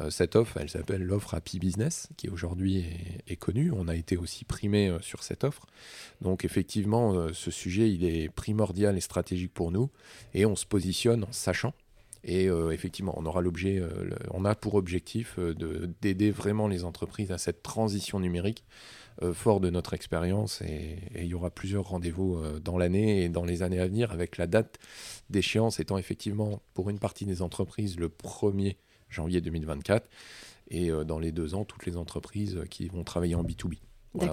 Euh, 0.00 0.10
cette 0.10 0.36
offre, 0.36 0.56
elle 0.58 0.70
s'appelle 0.70 1.02
l'offre 1.02 1.34
Happy 1.34 1.58
Business, 1.58 2.08
qui 2.16 2.28
aujourd'hui 2.28 2.84
est, 3.26 3.36
connue. 3.36 3.72
On 3.72 3.88
a 3.88 3.96
été 3.96 4.16
aussi 4.16 4.44
primé 4.44 4.88
euh, 4.88 5.00
sur 5.00 5.22
cette 5.22 5.44
offre. 5.44 5.66
Donc 6.20 6.44
effectivement, 6.44 7.14
euh, 7.14 7.32
ce 7.32 7.50
sujet, 7.50 7.90
il 7.90 8.04
est 8.04 8.28
primordial 8.28 8.96
et 8.96 9.00
stratégique 9.00 9.52
pour 9.52 9.72
nous, 9.72 9.90
et 10.32 10.46
on 10.46 10.56
se 10.56 10.66
positionne 10.66 11.24
en 11.24 11.32
sachant. 11.32 11.74
Et 12.28 12.46
effectivement, 12.72 13.14
on 13.16 13.24
aura 13.24 13.40
l'objet, 13.40 13.80
on 14.32 14.44
a 14.44 14.56
pour 14.56 14.74
objectif 14.74 15.38
d'aider 16.00 16.32
vraiment 16.32 16.66
les 16.66 16.82
entreprises 16.82 17.30
à 17.30 17.38
cette 17.38 17.62
transition 17.62 18.18
numérique 18.18 18.64
fort 19.32 19.60
de 19.60 19.70
notre 19.70 19.94
expérience 19.94 20.60
et, 20.62 20.98
il 21.14 21.26
y 21.26 21.34
aura 21.34 21.50
plusieurs 21.50 21.88
rendez-vous 21.88 22.36
euh, 22.36 22.60
dans 22.60 22.78
l'année 22.78 23.24
et 23.24 23.28
dans 23.28 23.44
les 23.44 23.62
années 23.62 23.80
à 23.80 23.86
venir 23.86 24.12
avec 24.12 24.36
la 24.36 24.46
date 24.46 24.78
d'échéance 25.30 25.80
étant 25.80 25.98
effectivement 25.98 26.60
pour 26.74 26.90
une 26.90 26.98
partie 26.98 27.24
des 27.24 27.42
entreprises 27.42 27.98
le 27.98 28.08
1er 28.08 28.76
janvier 29.08 29.40
2024 29.40 30.08
et 30.70 30.90
euh, 30.90 31.04
dans 31.04 31.18
les 31.18 31.32
deux 31.32 31.54
ans 31.54 31.64
toutes 31.64 31.86
les 31.86 31.96
entreprises 31.96 32.60
qui 32.70 32.88
vont 32.88 33.04
travailler 33.04 33.34
en 33.34 33.42
B2B. 33.42 33.78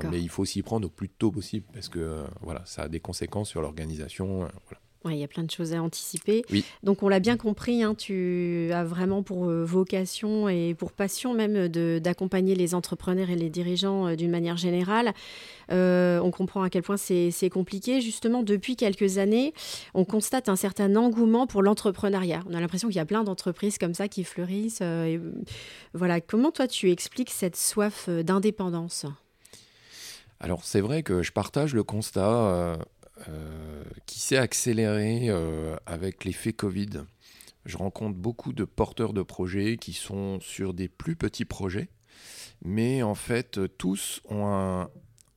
Mais 0.09 0.21
il 0.21 0.29
faut 0.29 0.45
s'y 0.45 0.61
prendre 0.61 0.87
au 0.87 0.89
plus 0.89 1.09
tôt 1.09 1.31
possible 1.31 1.65
parce 1.73 1.89
que 1.89 2.23
voilà, 2.41 2.61
ça 2.65 2.83
a 2.83 2.87
des 2.87 3.01
conséquences 3.01 3.49
sur 3.49 3.61
l'organisation. 3.61 4.47
Voilà 4.65 4.82
il 5.11 5.17
y 5.17 5.23
a 5.23 5.27
plein 5.27 5.43
de 5.43 5.51
choses 5.51 5.73
à 5.73 5.81
anticiper. 5.81 6.43
Donc 6.83 7.03
on 7.03 7.09
l'a 7.09 7.19
bien 7.19 7.37
compris, 7.37 7.83
hein, 7.83 7.95
tu 7.95 8.69
as 8.73 8.83
vraiment 8.83 9.23
pour 9.23 9.49
euh, 9.49 9.63
vocation 9.63 10.49
et 10.49 10.73
pour 10.73 10.91
passion 10.91 11.33
même 11.33 11.67
d'accompagner 11.99 12.55
les 12.55 12.75
entrepreneurs 12.75 13.29
et 13.29 13.35
les 13.35 13.49
dirigeants 13.49 14.07
euh, 14.07 14.15
d'une 14.15 14.31
manière 14.31 14.57
générale. 14.57 15.13
Euh, 15.71 16.19
on 16.19 16.31
comprend 16.31 16.63
à 16.63 16.69
quel 16.69 16.83
point 16.83 16.97
c'est 16.97 17.49
compliqué. 17.51 18.01
Justement, 18.01 18.43
depuis 18.43 18.75
quelques 18.75 19.17
années, 19.17 19.53
on 19.93 20.05
constate 20.05 20.49
un 20.49 20.55
certain 20.55 20.95
engouement 20.95 21.47
pour 21.47 21.63
l'entrepreneuriat. 21.63 22.41
On 22.49 22.53
a 22.53 22.59
l'impression 22.59 22.87
qu'il 22.87 22.97
y 22.97 23.01
a 23.01 23.05
plein 23.05 23.23
d'entreprises 23.23 23.77
comme 23.77 23.93
ça 23.93 24.07
qui 24.07 24.23
fleurissent. 24.23 24.83
voilà, 25.93 26.21
comment 26.21 26.51
toi 26.51 26.67
tu 26.67 26.91
expliques 26.91 27.31
cette 27.31 27.55
soif 27.55 28.09
d'indépendance? 28.09 29.05
Alors 30.43 30.65
c'est 30.65 30.81
vrai 30.81 31.03
que 31.03 31.23
je 31.23 31.31
partage 31.31 31.73
le 31.73 31.83
constat. 31.83 32.29
Euh, 32.29 32.75
qui 34.05 34.19
s'est 34.19 34.37
accéléré 34.37 35.29
euh, 35.29 35.75
avec 35.85 36.25
l'effet 36.25 36.53
Covid. 36.53 37.03
Je 37.65 37.77
rencontre 37.77 38.17
beaucoup 38.17 38.53
de 38.53 38.65
porteurs 38.65 39.13
de 39.13 39.21
projets 39.21 39.77
qui 39.77 39.93
sont 39.93 40.39
sur 40.41 40.73
des 40.73 40.89
plus 40.89 41.15
petits 41.15 41.45
projets, 41.45 41.89
mais 42.63 43.03
en 43.03 43.15
fait, 43.15 43.59
tous 43.77 44.21
ont 44.25 44.47
un, 44.47 44.89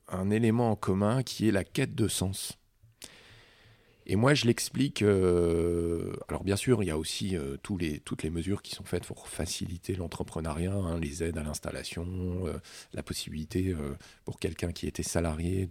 un 0.09 0.31
élément 0.31 0.73
en 0.73 0.77
commun 0.77 1.23
qui 1.23 1.49
est 1.49 1.53
la 1.53 1.65
quête 1.65 1.95
de 1.95 2.09
sens. 2.09 2.59
Et 4.09 4.15
moi, 4.15 4.35
je 4.35 4.47
l'explique. 4.47 5.03
Euh, 5.03 6.13
alors, 6.29 6.45
bien 6.45 6.55
sûr, 6.55 6.83
il 6.85 6.87
y 6.87 6.93
a 6.93 6.99
aussi 6.99 7.37
euh, 7.37 7.57
toutes 7.61 8.23
les 8.23 8.31
mesures 8.31 8.63
qui 8.63 8.73
sont 8.73 8.85
faites 8.85 9.05
pour 9.05 9.27
faciliter 9.27 9.97
l'entrepreneuriat, 9.97 10.73
hein, 10.73 11.01
les 11.01 11.25
aides 11.25 11.37
à 11.39 11.43
l'installation, 11.43 12.07
euh, 12.47 12.53
la 12.95 13.03
possibilité 13.03 13.75
pour 14.25 14.39
quelqu'un 14.39 14.71
qui 14.71 14.87
était 14.87 15.03
salarié 15.03 15.69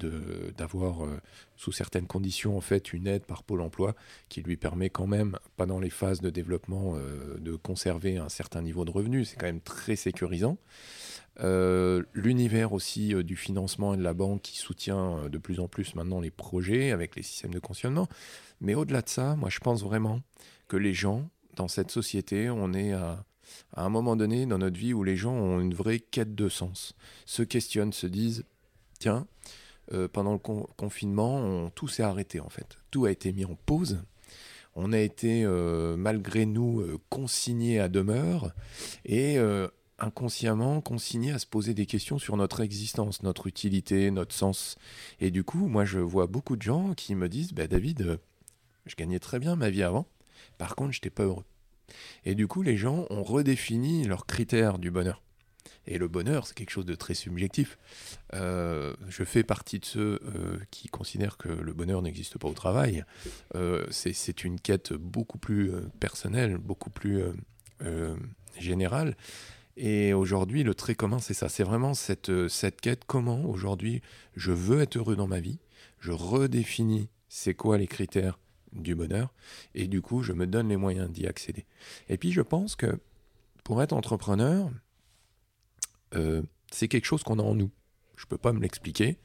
d'avoir, 0.58 1.08
sous 1.56 1.72
certaines 1.72 2.08
conditions, 2.08 2.58
en 2.58 2.62
fait, 2.62 2.92
une 2.92 3.08
aide 3.08 3.24
par 3.24 3.44
Pôle 3.44 3.62
emploi 3.62 3.96
qui 4.28 4.42
lui 4.42 4.58
permet 4.58 4.90
quand 4.90 5.08
même, 5.08 5.38
pendant 5.56 5.80
les 5.80 5.90
phases 5.90 6.22
de 6.22 6.30
développement, 6.30 6.98
de 7.40 7.56
conserver 7.56 8.18
un 8.18 8.30
certain 8.30 8.62
niveau 8.62 8.84
de 8.86 8.92
revenu. 8.92 9.24
C'est 9.24 9.38
quand 9.38 9.46
même 9.46 9.62
très 9.62 9.96
sécurisant. 9.96 10.58
Euh, 11.42 12.04
l'univers 12.14 12.72
aussi 12.72 13.14
euh, 13.14 13.22
du 13.22 13.36
financement 13.36 13.94
et 13.94 13.98
de 13.98 14.04
la 14.04 14.14
banque 14.14 14.42
qui 14.42 14.58
soutient 14.58 15.18
euh, 15.18 15.30
de 15.30 15.38
plus 15.38 15.60
en 15.60 15.68
plus 15.68 15.94
maintenant 15.94 16.22
les 16.22 16.32
projets 16.32 16.92
avec 16.92 17.18
les 17.18 17.24
systèmes 17.24 17.54
de 17.54 17.60
cautionnement. 17.60 18.08
Mais 18.62 18.74
au-delà 18.74 19.02
de 19.02 19.10
ça, 19.10 19.36
moi 19.36 19.50
je 19.50 19.60
pense 19.60 19.84
vraiment 19.84 20.22
que 20.70 20.78
les 20.78 20.94
gens 20.94 21.30
dans 21.58 21.68
cette 21.68 21.92
société, 21.92 22.50
on 22.50 22.74
est 22.74 22.94
à, 22.94 23.26
un 23.76 23.90
moment 23.90 24.16
donné 24.16 24.46
dans 24.46 24.58
notre 24.58 24.78
vie 24.78 24.94
où 24.94 25.04
les 25.04 25.18
gens 25.18 25.34
ont 25.34 25.60
une 25.60 25.74
vraie 25.74 26.00
quête 26.00 26.36
de 26.36 26.50
sens, 26.50 26.96
se 27.26 27.44
questionnent, 27.44 27.94
se 27.94 28.08
disent, 28.08 28.44
tiens, 29.00 29.28
pendant 30.12 30.34
le 30.34 30.40
confinement, 30.40 31.70
tout 31.70 31.88
s'est 31.88 32.04
arrêté 32.04 32.42
en 32.42 32.50
fait. 32.50 32.78
Tout 32.92 33.06
a 33.06 33.12
été 33.12 33.32
mis 33.32 33.46
en 33.46 33.56
pause. 33.56 34.04
On 34.74 34.92
a 34.92 35.00
été, 35.00 35.46
malgré 35.98 36.46
nous, 36.46 37.00
consignés 37.10 37.80
à 37.80 37.88
demeure. 37.88 38.52
Et 39.06 39.38
inconsciemment 40.00 40.82
consigné 40.82 41.32
à 41.32 41.40
se 41.40 41.46
poser 41.46 41.74
des 41.74 41.86
questions 41.86 42.20
sur 42.20 42.36
notre 42.38 42.62
existence, 42.62 43.24
notre 43.24 43.48
utilité, 43.48 44.12
notre 44.12 44.36
sens. 44.36 44.78
Et 45.20 45.32
du 45.32 45.44
coup, 45.44 45.68
moi, 45.68 45.86
je 45.86 46.00
vois 46.00 46.28
beaucoup 46.28 46.56
de 46.56 46.62
gens 46.62 46.94
qui 46.94 47.16
me 47.16 47.30
disent 47.30 47.54
bah, 47.54 47.68
David, 47.68 48.02
euh, 48.02 48.18
je 48.86 48.96
gagnais 48.96 49.20
très 49.20 49.40
bien 49.40 49.56
ma 49.56 49.70
vie 49.70 49.84
avant, 49.84 50.06
par 50.58 50.76
contre, 50.76 50.92
je 50.92 50.98
n'étais 50.98 51.10
pas 51.10 51.24
heureux. 51.24 51.46
Et 52.26 52.36
du 52.36 52.48
coup, 52.48 52.62
les 52.62 52.78
gens 52.78 53.06
ont 53.10 53.24
redéfini 53.24 54.06
leurs 54.06 54.26
critères 54.26 54.80
du 54.80 54.92
bonheur. 54.92 55.22
Et 55.88 56.00
le 56.00 56.08
bonheur, 56.08 56.48
c'est 56.48 56.56
quelque 56.56 56.72
chose 56.72 56.86
de 56.86 56.96
très 56.96 57.14
subjectif. 57.14 57.78
Euh, 58.34 58.96
je 59.08 59.24
fais 59.24 59.44
partie 59.44 59.80
de 59.80 59.86
ceux 59.86 60.20
euh, 60.24 60.58
qui 60.72 60.88
considèrent 60.88 61.38
que 61.38 61.48
le 61.48 61.74
bonheur 61.74 62.02
n'existe 62.02 62.40
pas 62.40 62.48
au 62.48 62.54
travail. 62.54 63.04
c'est 63.92 64.44
une 64.44 64.60
quête 64.60 64.94
beaucoup 64.94 65.38
plus 65.38 65.72
personnelle, 66.00 66.58
beaucoup 66.58 66.90
plus 66.90 67.22
générale. 68.60 69.16
Et 69.78 70.14
aujourd'hui, 70.14 70.64
le 70.64 70.74
trait 70.74 70.96
commun, 70.96 71.20
c'est 71.20 71.34
ça. 71.34 71.50
C'est 71.50 71.64
vraiment 71.64 71.94
cette, 71.94 72.30
euh, 72.30 72.48
cette 72.48 72.80
quête. 72.80 73.04
Comment 73.06 73.44
aujourd'hui 73.46 74.02
je 74.36 74.52
veux 74.52 74.82
être 74.82 74.98
heureux 74.98 75.16
dans 75.16 75.28
ma 75.28 75.40
vie 75.40 75.60
Je 76.00 76.12
redéfinis 76.12 77.10
c'est 77.28 77.54
quoi 77.54 77.78
les 77.78 77.88
critères 77.88 78.40
du 78.72 78.96
bonheur. 78.96 79.34
Et 79.74 79.88
du 79.88 80.02
coup, 80.02 80.24
je 80.24 80.34
me 80.34 80.48
donne 80.48 80.70
les 80.70 80.78
moyens 80.78 81.10
d'y 81.10 81.28
accéder. 81.28 81.66
Et 82.08 82.18
puis, 82.18 82.32
je 82.32 82.42
pense 82.42 82.76
que 82.76 83.00
pour 83.64 83.82
être 83.82 83.94
entrepreneur, 83.94 84.70
euh, 86.16 86.42
c'est 86.72 86.88
quelque 86.88 87.06
chose 87.06 87.24
qu'on 87.24 87.40
a 87.40 87.44
en 87.44 87.56
nous. 87.56 87.72
Je 88.16 88.24
ne 88.26 88.30
peux 88.30 88.38
pas 88.38 88.54
me 88.54 88.62
l'expliquer. 88.62 89.18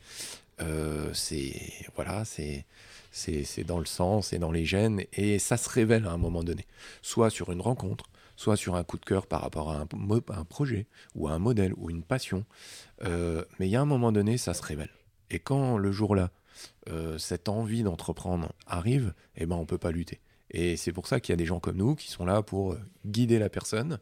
Euh, 0.61 1.12
c'est 1.14 1.54
voilà, 1.95 2.25
c'est 2.25 2.66
c'est 3.12 3.64
dans 3.64 3.78
le 3.78 3.87
sang, 3.87 4.23
c'est 4.23 4.38
dans 4.38 4.52
les 4.52 4.64
gènes, 4.64 5.04
et 5.12 5.38
ça 5.38 5.57
se 5.57 5.69
révèle 5.69 6.07
à 6.07 6.12
un 6.12 6.16
moment 6.16 6.45
donné. 6.45 6.66
Soit 7.02 7.30
sur 7.30 7.50
une 7.50 7.61
rencontre, 7.61 8.10
soit 8.40 8.56
sur 8.56 8.75
un 8.75 8.85
coup 8.85 8.97
de 8.97 9.04
cœur 9.04 9.26
par 9.26 9.42
rapport 9.42 9.70
à 9.70 9.76
un, 9.80 10.44
projet, 10.44 10.87
ou 11.14 11.28
à 11.28 11.32
un 11.32 11.38
modèle, 11.38 11.75
ou 11.76 11.90
une 11.90 12.02
passion. 12.02 12.47
Euh, 13.04 13.44
mais 13.59 13.68
il 13.68 13.70
y 13.70 13.76
a 13.76 13.82
un 13.82 13.87
moment 13.87 14.12
donné, 14.12 14.38
ça 14.38 14.54
se 14.54 14.62
révèle. 14.62 14.88
Et 15.28 15.38
quand 15.38 15.76
le 15.76 15.92
jour-là, 15.92 16.30
euh, 16.88 17.18
cette 17.18 17.50
envie 17.50 17.82
d'entreprendre 17.82 18.50
arrive, 18.66 19.12
eh 19.37 19.44
ben, 19.44 19.56
on 19.56 19.61
ne 19.61 19.66
peut 19.66 19.76
pas 19.76 19.90
lutter. 19.90 20.20
Et 20.52 20.78
c'est 20.78 20.92
pour 20.92 21.06
ça 21.06 21.20
qu'il 21.20 21.32
y 21.32 21.35
a 21.35 21.37
des 21.37 21.44
gens 21.44 21.61
comme 21.61 21.76
nous 21.76 21.94
qui 21.94 22.11
sont 22.11 22.25
là 22.25 22.42
pour 22.42 22.76
guider 23.06 23.38
la 23.38 23.50
personne, 23.50 23.99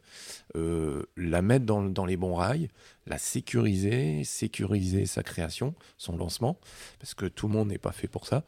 euh, 0.56 1.02
la 1.16 1.42
mettre 1.42 1.66
dans, 1.66 2.06
les 2.06 2.16
bons 2.16 2.36
rails, 2.36 2.68
la 3.06 3.18
sécuriser, 3.18 4.22
sécuriser 4.22 5.04
sa 5.04 5.22
création, 5.24 5.74
son 5.98 6.16
lancement, 6.16 6.58
parce 7.00 7.12
que 7.12 7.26
tout 7.26 7.48
le 7.48 7.54
monde 7.54 7.68
n'est 7.68 7.78
pas 7.78 7.92
fait 7.92 8.08
pour 8.08 8.26
ça. 8.26 8.44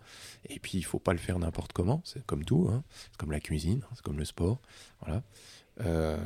Et 0.48 0.60
puis 0.60 0.78
il 0.78 0.82
faut 0.82 1.00
pas 1.00 1.12
le 1.12 1.18
faire 1.18 1.38
n'importe 1.40 1.72
comment, 1.72 2.00
c'est 2.04 2.24
comme 2.24 2.44
tout, 2.44 2.70
hein. 2.72 2.84
c'est 3.10 3.18
comme 3.18 3.32
la 3.32 3.40
cuisine, 3.40 3.82
c'est 3.94 4.02
comme 4.02 4.18
le 4.18 4.24
sport, 4.24 4.62
voilà. 5.04 5.22
Euh, 5.80 6.18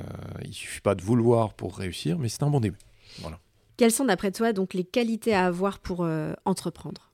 il 0.44 0.52
suffit 0.52 0.80
pas 0.80 0.94
de 0.94 1.02
vouloir 1.02 1.54
pour 1.54 1.76
réussir, 1.76 2.18
mais 2.18 2.28
c'est 2.28 2.42
un 2.42 2.50
bon 2.50 2.60
début. 2.60 2.78
Voilà. 3.20 3.38
Quelles 3.76 3.92
sont 3.92 4.04
d'après 4.04 4.32
toi 4.32 4.52
donc 4.52 4.74
les 4.74 4.84
qualités 4.84 5.34
à 5.34 5.46
avoir 5.46 5.78
pour 5.78 6.04
euh, 6.04 6.32
entreprendre? 6.44 7.12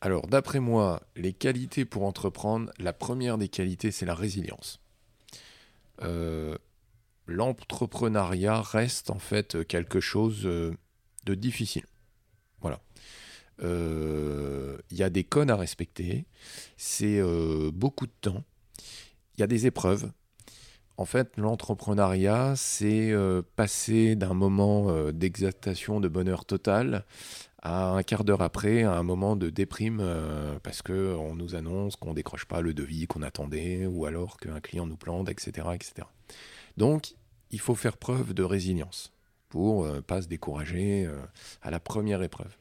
Alors 0.00 0.26
d'après 0.26 0.60
moi, 0.60 1.02
les 1.16 1.32
qualités 1.32 1.84
pour 1.84 2.04
entreprendre, 2.04 2.72
la 2.78 2.92
première 2.92 3.38
des 3.38 3.48
qualités, 3.48 3.90
c'est 3.90 4.06
la 4.06 4.14
résilience. 4.14 4.80
Euh, 6.02 6.58
l'entrepreneuriat 7.26 8.60
reste 8.60 9.10
en 9.10 9.18
fait 9.18 9.66
quelque 9.66 10.00
chose 10.00 10.42
de 10.42 11.34
difficile. 11.34 11.86
Voilà. 12.60 12.80
il 13.60 14.96
y 14.96 15.02
a 15.02 15.10
des 15.10 15.24
codes 15.24 15.50
à 15.50 15.56
respecter, 15.56 16.26
c'est 16.76 17.22
beaucoup 17.72 18.06
de 18.06 18.12
temps, 18.20 18.42
il 19.36 19.40
y 19.40 19.44
a 19.44 19.46
des 19.46 19.66
épreuves. 19.66 20.10
En 20.96 21.04
fait, 21.04 21.36
l'entrepreneuriat, 21.36 22.54
c'est 22.56 23.12
passer 23.56 24.14
d'un 24.14 24.34
moment 24.34 25.10
d'exaltation, 25.10 26.00
de 26.00 26.08
bonheur 26.08 26.44
total, 26.44 27.04
à 27.62 27.90
un 27.90 28.02
quart 28.02 28.24
d'heure 28.24 28.42
après, 28.42 28.82
à 28.82 28.92
un 28.92 29.02
moment 29.02 29.34
de 29.34 29.50
déprime, 29.50 30.02
parce 30.62 30.82
qu'on 30.82 31.34
nous 31.34 31.54
annonce 31.54 31.96
qu'on 31.96 32.10
ne 32.10 32.14
décroche 32.14 32.44
pas 32.44 32.60
le 32.60 32.74
devis 32.74 33.06
qu'on 33.06 33.22
attendait, 33.22 33.86
ou 33.86 34.04
alors 34.04 34.36
qu'un 34.36 34.60
client 34.60 34.86
nous 34.86 34.96
plante, 34.96 35.28
etc., 35.28 35.68
etc. 35.74 36.06
Donc, 36.76 37.14
il 37.50 37.60
faut 37.60 37.74
faire 37.74 37.96
preuve 37.96 38.34
de 38.34 38.42
résilience 38.42 39.12
pour 39.48 39.86
ne 39.86 40.00
pas 40.00 40.22
se 40.22 40.28
décourager 40.28 41.08
à 41.62 41.70
la 41.70 41.80
première 41.80 42.22
épreuve. 42.22 42.56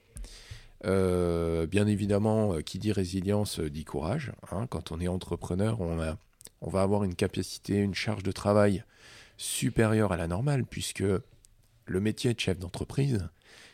Euh, 0.85 1.67
bien 1.67 1.85
évidemment, 1.85 2.53
euh, 2.53 2.61
qui 2.61 2.79
dit 2.79 2.91
résilience 2.91 3.59
euh, 3.59 3.69
dit 3.69 3.85
courage. 3.85 4.31
Hein. 4.51 4.65
Quand 4.67 4.91
on 4.91 4.99
est 4.99 5.07
entrepreneur, 5.07 5.79
on, 5.79 5.99
on 6.61 6.69
va 6.69 6.81
avoir 6.81 7.03
une 7.03 7.15
capacité, 7.15 7.77
une 7.77 7.95
charge 7.95 8.23
de 8.23 8.31
travail 8.31 8.83
supérieure 9.37 10.11
à 10.11 10.17
la 10.17 10.27
normale, 10.27 10.65
puisque 10.65 11.03
le 11.85 11.99
métier 11.99 12.33
de 12.33 12.39
chef 12.39 12.59
d'entreprise, 12.59 13.29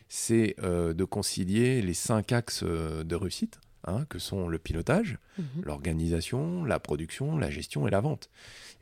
c'est 0.09 0.55
de 0.61 1.03
concilier 1.03 1.81
les 1.81 1.93
cinq 1.93 2.31
axes 2.31 2.63
de 2.63 3.15
réussite, 3.15 3.59
hein, 3.83 4.05
que 4.09 4.19
sont 4.19 4.47
le 4.47 4.57
pilotage, 4.57 5.17
mmh 5.37 5.43
l'organisation, 5.63 6.63
la 6.63 6.79
production, 6.79 7.37
la 7.37 7.49
gestion 7.49 7.87
et 7.87 7.91
la 7.91 7.99
vente. 7.99 8.29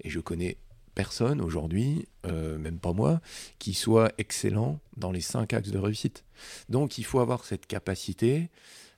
Et 0.02 0.10
je 0.10 0.20
connais 0.20 0.58
personne 0.96 1.42
aujourd'hui, 1.42 2.08
euh, 2.26 2.58
même 2.58 2.80
pas 2.80 2.94
moi, 2.94 3.22
qui 3.60 3.74
soit 3.74 4.12
excellent 4.18 4.80
dans 4.98 5.12
les 5.12 5.22
cinq 5.22 5.54
axes 5.54 5.70
de 5.70 5.78
réussite. 5.78 6.24
Donc 6.70 6.98
il 6.98 7.04
faut 7.04 7.20
avoir 7.20 7.44
cette 7.44 7.68
capacité 7.68 8.50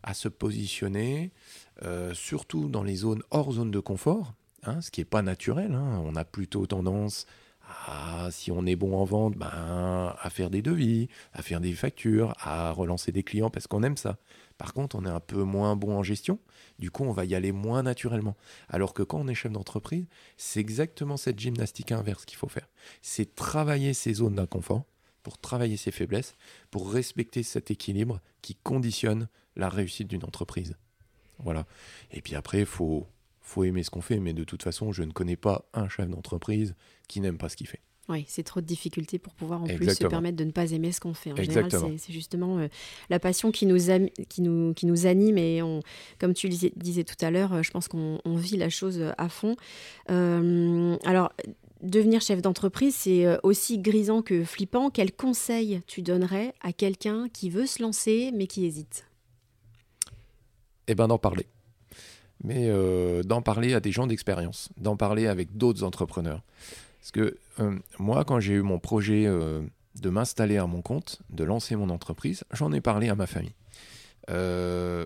à 0.03 0.13
se 0.13 0.29
positionner, 0.29 1.31
euh, 1.83 2.13
surtout 2.13 2.69
dans 2.69 2.83
les 2.83 2.95
zones 2.95 3.23
hors 3.31 3.51
zone 3.51 3.71
de 3.71 3.79
confort, 3.79 4.35
hein, 4.67 4.81
ce 4.81 4.91
qui 4.91 5.01
n'est 5.01 5.05
pas 5.05 5.21
naturel. 5.21 5.73
Hein. 5.73 6.01
On 6.03 6.15
a 6.15 6.25
plutôt 6.25 6.65
tendance 6.65 7.25
à, 7.87 8.29
si 8.31 8.51
on 8.51 8.65
est 8.65 8.75
bon 8.75 8.95
en 8.97 9.03
vente, 9.03 9.35
ben, 9.35 10.15
à 10.19 10.29
faire 10.29 10.49
des 10.49 10.61
devis, 10.61 11.09
à 11.33 11.41
faire 11.41 11.59
des 11.59 11.73
factures, 11.73 12.33
à 12.39 12.71
relancer 12.71 13.11
des 13.11 13.23
clients 13.23 13.49
parce 13.49 13.67
qu'on 13.67 13.83
aime 13.83 13.97
ça. 13.97 14.17
Par 14.57 14.73
contre, 14.73 14.95
on 14.95 15.05
est 15.05 15.09
un 15.09 15.19
peu 15.19 15.43
moins 15.43 15.75
bon 15.75 15.95
en 15.97 16.03
gestion. 16.03 16.39
Du 16.79 16.89
coup, 16.89 17.03
on 17.03 17.11
va 17.11 17.25
y 17.25 17.35
aller 17.35 17.51
moins 17.51 17.83
naturellement. 17.83 18.35
Alors 18.69 18.93
que 18.93 19.03
quand 19.03 19.19
on 19.19 19.27
est 19.27 19.35
chef 19.35 19.51
d'entreprise, 19.51 20.05
c'est 20.37 20.59
exactement 20.59 21.17
cette 21.17 21.39
gymnastique 21.39 21.91
inverse 21.91 22.25
qu'il 22.25 22.37
faut 22.37 22.47
faire. 22.47 22.67
C'est 23.01 23.35
travailler 23.35 23.93
ces 23.93 24.15
zones 24.15 24.35
d'inconfort 24.35 24.85
pour 25.23 25.37
travailler 25.37 25.77
ses 25.77 25.91
faiblesses, 25.91 26.35
pour 26.71 26.91
respecter 26.91 27.43
cet 27.43 27.69
équilibre 27.69 28.21
qui 28.41 28.55
conditionne 28.55 29.27
la 29.55 29.69
réussite 29.69 30.07
d'une 30.07 30.23
entreprise. 30.23 30.75
Voilà. 31.39 31.65
Et 32.11 32.21
puis 32.21 32.35
après, 32.35 32.59
il 32.61 32.65
faut, 32.65 33.07
faut 33.47 33.63
aimer 33.63 33.83
ce 33.83 33.89
qu'on 33.89 34.01
fait. 34.01 34.19
Mais 34.19 34.33
de 34.33 34.43
toute 34.43 34.63
façon, 34.63 34.91
je 34.91 35.03
ne 35.03 35.11
connais 35.11 35.37
pas 35.37 35.65
un 35.73 35.89
chef 35.89 36.09
d'entreprise 36.09 36.75
qui 37.07 37.21
n'aime 37.21 37.37
pas 37.37 37.49
ce 37.49 37.55
qu'il 37.55 37.67
fait. 37.67 37.81
Oui, 38.09 38.23
c'est 38.27 38.43
trop 38.43 38.61
de 38.61 38.65
difficultés 38.65 39.19
pour 39.19 39.33
pouvoir 39.33 39.61
en 39.61 39.65
plus 39.65 39.93
se 39.93 40.05
permettre 40.05 40.37
de 40.37 40.45
ne 40.45 40.51
pas 40.51 40.71
aimer 40.71 40.93
ce 40.93 41.01
qu'on 41.01 41.13
fait. 41.13 41.33
En 41.33 41.35
général, 41.35 41.69
c'est 41.97 42.13
justement 42.13 42.57
euh, 42.57 42.67
la 43.09 43.19
passion 43.19 43.51
qui 43.51 43.65
nous, 43.65 43.77
qui, 44.29 44.41
nous, 44.41 44.73
qui 44.73 44.85
nous 44.85 45.07
anime 45.07 45.37
et 45.37 45.61
on, 45.61 45.81
comme 46.17 46.33
tu 46.33 46.47
disais, 46.47 46.71
disais 46.77 47.03
tout 47.03 47.17
à 47.19 47.31
l'heure, 47.31 47.51
euh, 47.53 47.63
je 47.63 47.71
pense 47.71 47.89
qu'on 47.89 48.21
vit 48.25 48.55
la 48.55 48.69
chose 48.69 49.03
à 49.17 49.27
fond. 49.27 49.57
Euh, 50.09 50.95
alors, 51.03 51.33
devenir 51.81 52.21
chef 52.21 52.41
d'entreprise, 52.41 52.95
c'est 52.95 53.25
aussi 53.43 53.77
grisant 53.77 54.21
que 54.21 54.45
flippant. 54.45 54.89
Quel 54.89 55.11
conseil 55.11 55.81
tu 55.85 56.01
donnerais 56.01 56.53
à 56.61 56.71
quelqu'un 56.71 57.27
qui 57.27 57.49
veut 57.49 57.65
se 57.65 57.83
lancer 57.83 58.31
mais 58.33 58.47
qui 58.47 58.65
hésite? 58.65 59.05
Eh 60.87 60.95
bien, 60.95 61.09
d'en 61.09 61.17
parler. 61.17 61.45
Mais 62.43 62.71
d'en 63.23 63.41
parler 63.41 63.73
à 63.73 63.79
des 63.79 63.91
gens 63.91 64.07
d'expérience, 64.07 64.69
d'en 64.77 64.95
parler 64.95 65.27
avec 65.27 65.57
d'autres 65.57 65.83
entrepreneurs. 65.83 66.43
Parce 67.07 67.11
que 67.11 67.37
euh, 67.61 67.79
moi, 67.99 68.25
quand 68.25 68.41
j'ai 68.41 68.55
eu 68.55 68.61
mon 68.61 68.79
projet 68.79 69.25
euh, 69.27 69.61
de 70.01 70.09
m'installer 70.09 70.57
à 70.57 70.67
mon 70.67 70.81
compte, 70.81 71.21
de 71.29 71.45
lancer 71.45 71.77
mon 71.77 71.89
entreprise, 71.89 72.43
j'en 72.51 72.73
ai 72.73 72.81
parlé 72.81 73.07
à 73.07 73.15
ma 73.15 73.27
famille. 73.27 73.55
Euh, 74.29 75.05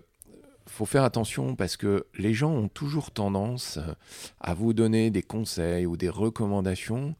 faut 0.65 0.88
faire 0.88 1.03
attention 1.03 1.56
parce 1.56 1.77
que 1.77 2.08
les 2.17 2.34
gens 2.34 2.51
ont 2.51 2.69
toujours 2.69 3.12
tendance 3.12 3.77
à 4.39 4.56
vous 4.56 4.73
donner 4.73 5.12
des 5.12 5.21
conseils 5.21 5.86
ou 5.86 5.95
des 5.95 6.10
recommandations 6.10 7.15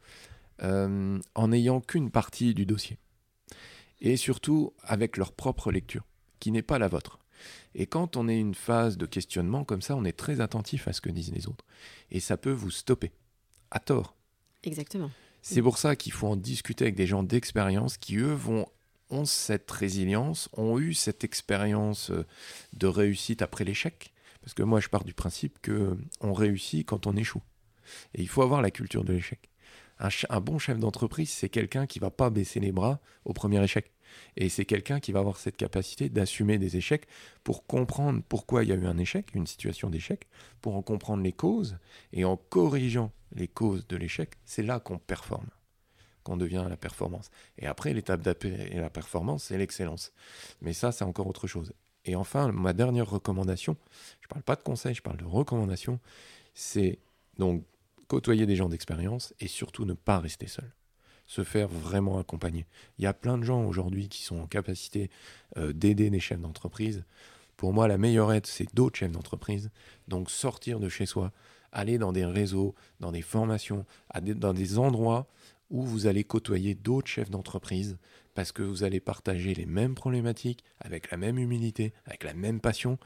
en 0.64 1.48
n'ayant 1.48 1.80
qu'une 1.80 2.10
partie 2.10 2.54
du 2.54 2.66
dossier. 2.66 2.98
Et 4.00 4.18
surtout 4.18 4.74
avec 4.84 5.18
leur 5.18 5.32
propre 5.32 5.72
lecture, 5.72 6.06
qui 6.40 6.52
n'est 6.52 6.62
pas 6.62 6.80
la 6.80 6.88
vôtre. 6.88 7.21
Et 7.76 7.86
quand 7.86 8.18
on 8.18 8.28
est 8.28 8.40
une 8.40 8.56
phase 8.56 8.98
de 8.98 9.06
questionnement 9.06 9.64
comme 9.64 9.82
ça, 9.82 9.96
on 9.96 10.06
est 10.06 10.18
très 10.18 10.42
attentif 10.42 10.88
à 10.88 10.94
ce 10.94 11.02
que 11.02 11.10
disent 11.10 11.32
les 11.32 11.48
autres. 11.48 11.66
Et 12.10 12.20
ça 12.20 12.38
peut 12.38 12.52
vous 12.52 12.72
stopper, 12.72 13.12
à 13.72 13.80
tort. 13.80 14.16
Exactement. 14.64 15.12
C'est 15.42 15.62
pour 15.62 15.78
ça 15.78 15.96
qu'il 15.96 16.12
faut 16.12 16.28
en 16.28 16.36
discuter 16.36 16.86
avec 16.86 16.96
des 16.96 17.08
gens 17.08 17.24
d'expérience 17.24 17.98
qui, 17.98 18.18
eux, 18.18 18.34
vont, 18.34 18.68
ont 19.10 19.26
cette 19.26 19.70
résilience, 19.72 20.50
ont 20.54 20.78
eu 20.78 20.94
cette 20.94 21.24
expérience 21.24 22.12
euh, 22.12 22.26
de 22.74 22.88
réussite 22.88 23.42
après 23.42 23.64
l'échec. 23.64 24.14
Parce 24.42 24.54
que 24.54 24.64
moi, 24.64 24.80
je 24.80 24.90
pars 24.90 25.04
du 25.04 25.14
principe 25.14 25.58
qu'on 25.66 26.34
réussit 26.34 26.86
quand 26.86 27.08
on 27.08 27.16
échoue. 27.16 27.42
Et 28.14 28.22
il 28.22 28.28
faut 28.28 28.42
avoir 28.42 28.62
la 28.62 28.72
culture 28.72 29.04
de 29.04 29.14
l'échec. 29.14 29.50
Un, 30.00 30.10
un, 30.30 30.42
bon 30.42 30.58
chef 30.58 30.80
d'entreprise, 30.80 31.30
c'est 31.30 31.50
quelqu'un 31.50 31.86
qui 31.86 32.00
va 32.00 32.10
pas 32.10 32.30
baisser 32.30 32.60
les 32.60 32.72
bras 32.72 33.00
au 33.26 33.34
premier 33.34 33.64
échec. 33.64 33.92
Et 34.38 34.50
c'est 34.50 34.66
quelqu'un 34.66 35.00
qui 35.00 35.12
va 35.12 35.20
avoir 35.20 35.38
cette 35.38 35.58
capacité 35.58 36.10
d'assumer 36.10 36.58
des 36.58 36.78
échecs 36.78 37.08
pour 37.44 37.66
comprendre 37.66 38.22
pourquoi 38.28 38.64
il 38.64 38.70
y 38.70 38.72
a 38.72 38.76
eu 38.76 38.86
un 38.86 38.98
échec, 38.98 39.34
une 39.34 39.48
situation 39.48 39.90
d'échec, 39.90 40.28
pour 40.62 40.76
en 40.76 40.82
comprendre 40.82 41.24
les 41.24 41.34
causes. 41.34 41.78
Et 42.14 42.26
en 42.26 42.38
corrigeant 42.38 43.12
les 43.36 43.48
causes 43.48 43.88
de 43.88 43.98
l'échec, 43.98 44.32
c'est 44.46 44.64
là 44.64 44.80
qu'on 44.80 44.98
performe, 44.98 45.50
qu'on 46.24 46.38
devient 46.38 46.66
la 46.70 46.78
performance. 46.78 47.32
Et 47.58 47.68
après, 47.68 47.94
l'étape 47.94 48.22
d'après 48.22 48.70
la 48.74 48.90
performance, 48.90 49.46
c'est 49.46 49.58
l'excellence. 49.58 50.14
Mais 50.62 50.74
ça, 50.74 50.92
c'est 50.92 51.04
encore 51.04 51.28
autre 51.28 51.48
chose. 51.48 51.74
Et 52.06 52.16
enfin, 52.16 52.52
ma 52.52 52.74
dernière 52.74 53.10
recommandation, 53.10 53.78
je 54.22 54.26
ne 54.26 54.30
parle 54.30 54.44
pas 54.44 54.56
de 54.56 54.64
conseil, 54.64 54.96
je 54.96 55.02
parle 55.02 55.18
de 55.18 55.26
recommandation, 55.26 56.00
c'est 56.54 57.00
donc 57.38 57.64
côtoyer 58.08 58.46
des 58.46 58.56
gens 58.56 58.70
d'expérience 58.70 59.34
et 59.40 59.48
surtout 59.48 59.86
ne 59.86 59.94
pas 59.94 60.20
rester 60.20 60.48
seul 60.48 60.72
se 61.32 61.46
faire 61.46 61.70
vraiment 61.70 62.20
accompagner. 62.20 62.66
Il 63.00 63.06
y 63.06 63.08
a 63.08 63.14
plein 63.14 63.38
de 63.38 63.44
gens 63.46 63.64
aujourd'hui 63.64 64.10
qui 64.10 64.22
sont 64.22 64.42
en 64.42 64.48
capacité 64.48 65.10
euh, 65.56 65.72
d'aider 65.72 66.10
des 66.10 66.20
chefs 66.20 66.42
d'entreprise. 66.42 67.06
Pour 67.56 67.72
moi, 67.72 67.88
la 67.88 67.98
meilleure 67.98 68.34
aide, 68.34 68.46
c'est 68.46 68.68
d'autres 68.76 68.98
chefs 68.98 69.14
d'entreprise. 69.14 69.72
Donc 70.10 70.30
sortir 70.30 70.82
de 70.82 70.90
chez 70.90 71.06
soi, 71.06 71.32
aller 71.72 71.98
dans 71.98 72.12
des 72.12 72.26
réseaux, 72.26 72.76
dans 73.00 73.14
des 73.14 73.22
formations, 73.22 73.86
dans 74.14 74.54
des 74.54 74.78
endroits 74.78 75.26
où 75.70 75.84
vous 75.84 76.06
allez 76.06 76.26
côtoyer 76.26 76.76
d'autres 76.76 77.08
chefs 77.08 77.30
d'entreprise 77.30 77.98
parce 78.34 78.52
que 78.52 78.62
vous 78.62 78.84
allez 78.84 79.00
partager 79.00 79.54
les 79.54 79.66
mêmes 79.66 79.96
problématiques 79.96 80.66
avec 80.82 81.12
la 81.12 81.18
même 81.18 81.40
humilité, 81.40 81.94
avec 82.06 82.26
la 82.26 82.34
même 82.34 82.60
passion, 82.60 82.98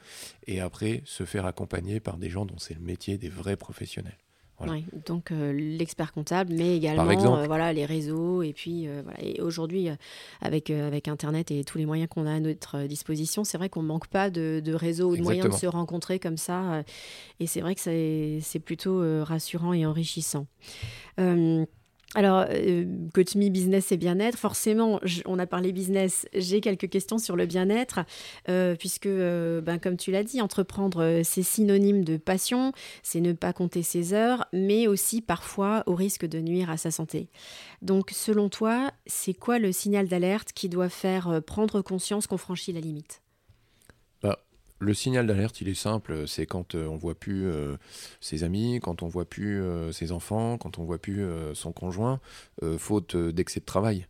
et 0.48 0.60
après 0.60 1.02
se 1.04 1.24
faire 1.24 1.46
accompagner 1.46 2.00
par 2.00 2.16
des 2.16 2.30
gens 2.30 2.44
dont 2.44 2.58
c'est 2.58 2.74
le 2.74 2.80
métier 2.80 3.18
des 3.18 3.28
vrais 3.28 3.56
professionnels 3.56 4.18
donc 5.06 5.32
euh, 5.32 5.52
l'expert 5.52 6.12
comptable, 6.12 6.54
mais 6.54 6.76
également 6.76 7.36
euh, 7.38 7.46
voilà, 7.46 7.72
les 7.72 7.84
réseaux. 7.84 8.42
Et 8.42 8.52
puis 8.52 8.88
euh, 8.88 9.02
voilà. 9.04 9.18
et 9.22 9.40
aujourd'hui, 9.40 9.88
avec, 10.40 10.70
avec 10.70 11.08
Internet 11.08 11.50
et 11.50 11.64
tous 11.64 11.78
les 11.78 11.86
moyens 11.86 12.08
qu'on 12.08 12.26
a 12.26 12.34
à 12.34 12.40
notre 12.40 12.82
disposition, 12.84 13.44
c'est 13.44 13.58
vrai 13.58 13.68
qu'on 13.68 13.82
ne 13.82 13.88
manque 13.88 14.08
pas 14.08 14.30
de, 14.30 14.60
de 14.64 14.74
réseaux 14.74 15.10
ou 15.10 15.16
de 15.16 15.22
moyens 15.22 15.48
de 15.48 15.54
se 15.54 15.66
rencontrer 15.66 16.18
comme 16.18 16.36
ça. 16.36 16.82
et 17.40 17.46
c'est 17.46 17.60
vrai 17.60 17.74
que 17.74 17.80
c'est 17.80 18.60
plutôt 18.64 19.02
rassurant 19.24 19.72
et 19.72 19.84
enrichissant. 19.84 20.46
Alors, 22.14 22.46
euh, 22.48 22.84
Coach 23.14 23.34
Me 23.34 23.48
Business 23.48 23.90
et 23.90 23.96
bien-être, 23.96 24.38
forcément, 24.38 25.00
on 25.26 25.38
a 25.38 25.46
parlé 25.46 25.72
business, 25.72 26.26
j'ai 26.32 26.60
quelques 26.60 26.88
questions 26.88 27.18
sur 27.18 27.36
le 27.36 27.46
bien-être, 27.46 28.00
euh, 28.48 28.76
puisque, 28.76 29.06
euh, 29.06 29.60
ben, 29.60 29.78
comme 29.78 29.96
tu 29.96 30.12
l'as 30.12 30.22
dit, 30.22 30.40
entreprendre, 30.40 31.20
c'est 31.24 31.42
synonyme 31.42 32.04
de 32.04 32.16
passion, 32.16 32.72
c'est 33.02 33.20
ne 33.20 33.32
pas 33.32 33.52
compter 33.52 33.82
ses 33.82 34.14
heures, 34.14 34.46
mais 34.52 34.86
aussi 34.86 35.20
parfois 35.20 35.82
au 35.86 35.94
risque 35.94 36.24
de 36.24 36.38
nuire 36.40 36.70
à 36.70 36.76
sa 36.76 36.90
santé. 36.90 37.28
Donc, 37.82 38.10
selon 38.12 38.48
toi, 38.48 38.92
c'est 39.06 39.34
quoi 39.34 39.58
le 39.58 39.72
signal 39.72 40.06
d'alerte 40.06 40.52
qui 40.54 40.68
doit 40.68 40.88
faire 40.88 41.42
prendre 41.44 41.82
conscience 41.82 42.26
qu'on 42.26 42.38
franchit 42.38 42.72
la 42.72 42.80
limite? 42.80 43.20
Le 44.78 44.94
signal 44.94 45.26
d'alerte, 45.26 45.60
il 45.60 45.68
est 45.68 45.74
simple, 45.74 46.28
c'est 46.28 46.46
quand 46.46 46.74
euh, 46.74 46.86
on 46.86 46.96
voit 46.96 47.14
plus 47.14 47.46
euh, 47.46 47.76
ses 48.20 48.44
amis, 48.44 48.78
quand 48.82 49.02
on 49.02 49.08
voit 49.08 49.24
plus 49.24 49.62
euh, 49.62 49.90
ses 49.90 50.12
enfants, 50.12 50.58
quand 50.58 50.78
on 50.78 50.84
voit 50.84 50.98
plus 50.98 51.26
son 51.54 51.72
conjoint, 51.72 52.20
faute 52.78 53.16
d'excès 53.16 53.60
de 53.60 53.64
travail. 53.64 54.06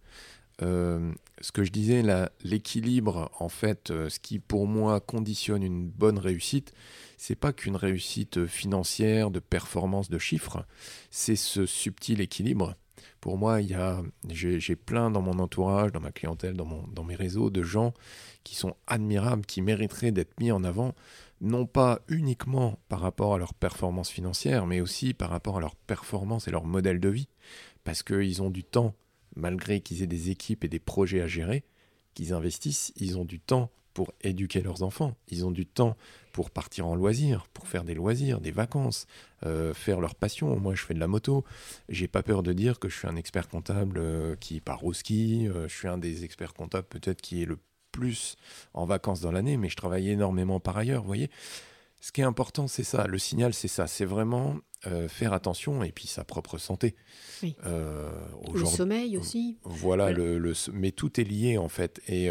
ce 0.60 1.52
que 1.52 1.64
je 1.64 1.70
disais, 1.70 2.02
l'équilibre, 2.42 3.30
en 3.38 3.48
fait, 3.48 3.88
ce 3.88 4.18
qui 4.18 4.38
pour 4.38 4.66
moi 4.66 5.00
conditionne 5.00 5.62
une 5.62 5.88
bonne 5.88 6.18
réussite, 6.18 6.72
c'est 7.16 7.36
pas 7.36 7.52
qu'une 7.52 7.76
réussite 7.76 8.46
financière, 8.46 9.30
de 9.30 9.40
performance, 9.40 10.10
de 10.10 10.18
chiffres, 10.18 10.64
c'est 11.10 11.36
ce 11.36 11.66
subtil 11.66 12.20
équilibre 12.20 12.74
pour 13.26 13.38
moi, 13.38 13.60
il 13.60 13.66
y 13.70 13.74
a, 13.74 14.04
j'ai 14.28 14.76
plein 14.76 15.10
dans 15.10 15.20
mon 15.20 15.40
entourage, 15.40 15.90
dans 15.90 15.98
ma 15.98 16.12
clientèle, 16.12 16.54
dans, 16.54 16.84
dans 16.92 17.02
mes 17.02 17.16
réseaux, 17.16 17.50
de 17.50 17.64
gens 17.64 17.92
qui 18.44 18.54
sont 18.54 18.76
admirables, 18.86 19.44
qui 19.44 19.62
mériteraient 19.62 20.12
d'être 20.12 20.38
mis 20.38 20.52
en 20.52 20.62
avant, 20.62 20.94
non 21.40 21.66
pas 21.66 21.98
uniquement 22.06 22.78
par 22.88 23.00
rapport 23.00 23.34
à 23.34 23.38
leur 23.38 23.52
performance 23.52 24.10
financière, 24.10 24.64
mais 24.68 24.80
aussi 24.80 25.12
par 25.12 25.30
rapport 25.30 25.56
à 25.56 25.60
leur 25.60 25.74
performance 25.74 26.46
et 26.46 26.52
leur 26.52 26.66
modèle 26.66 27.00
de 27.00 27.08
vie. 27.08 27.28
Parce 27.82 28.04
qu'ils 28.04 28.42
ont 28.42 28.50
du 28.50 28.62
temps, 28.62 28.94
malgré 29.34 29.80
qu'ils 29.80 30.04
aient 30.04 30.06
des 30.06 30.30
équipes 30.30 30.62
et 30.62 30.68
des 30.68 30.78
projets 30.78 31.20
à 31.20 31.26
gérer, 31.26 31.64
qu'ils 32.14 32.32
investissent, 32.32 32.92
ils 32.94 33.18
ont 33.18 33.24
du 33.24 33.40
temps 33.40 33.72
pour 33.96 34.12
éduquer 34.20 34.60
leurs 34.60 34.82
enfants. 34.82 35.16
Ils 35.28 35.46
ont 35.46 35.50
du 35.50 35.64
temps 35.64 35.96
pour 36.32 36.50
partir 36.50 36.86
en 36.86 36.94
loisirs, 36.94 37.46
pour 37.54 37.66
faire 37.66 37.82
des 37.82 37.94
loisirs, 37.94 38.42
des 38.42 38.50
vacances, 38.50 39.06
euh, 39.42 39.72
faire 39.72 40.02
leur 40.02 40.14
passion. 40.14 40.54
Moi, 40.60 40.74
je 40.74 40.84
fais 40.84 40.92
de 40.92 41.00
la 41.00 41.06
moto. 41.06 41.46
J'ai 41.88 42.06
pas 42.06 42.22
peur 42.22 42.42
de 42.42 42.52
dire 42.52 42.78
que 42.78 42.90
je 42.90 42.98
suis 42.98 43.08
un 43.08 43.16
expert 43.16 43.48
comptable 43.48 43.96
euh, 43.96 44.36
qui 44.36 44.60
part 44.60 44.84
au 44.84 44.92
ski. 44.92 45.48
Euh, 45.48 45.66
je 45.66 45.74
suis 45.74 45.88
un 45.88 45.96
des 45.96 46.24
experts 46.24 46.52
comptables 46.52 46.86
peut-être 46.86 47.22
qui 47.22 47.40
est 47.40 47.46
le 47.46 47.56
plus 47.90 48.36
en 48.74 48.84
vacances 48.84 49.22
dans 49.22 49.32
l'année, 49.32 49.56
mais 49.56 49.70
je 49.70 49.76
travaille 49.76 50.10
énormément 50.10 50.60
par 50.60 50.76
ailleurs. 50.76 51.00
Vous 51.00 51.06
voyez, 51.06 51.30
ce 52.02 52.12
qui 52.12 52.20
est 52.20 52.24
important, 52.24 52.68
c'est 52.68 52.84
ça. 52.84 53.06
Le 53.06 53.16
signal, 53.16 53.54
c'est 53.54 53.66
ça. 53.66 53.86
C'est 53.86 54.04
vraiment 54.04 54.58
faire 55.08 55.32
attention 55.32 55.82
et 55.82 55.90
puis 55.90 56.06
sa 56.06 56.22
propre 56.22 56.58
santé. 56.58 56.94
Oui. 57.42 57.56
le 57.64 58.64
sommeil 58.66 59.16
aussi. 59.16 59.56
Voilà, 59.64 60.12
Le, 60.12 60.38
le, 60.38 60.52
mais 60.74 60.92
tout 60.92 61.18
est 61.18 61.24
lié 61.24 61.56
en 61.56 61.68
fait. 61.68 62.02
Et 62.06 62.30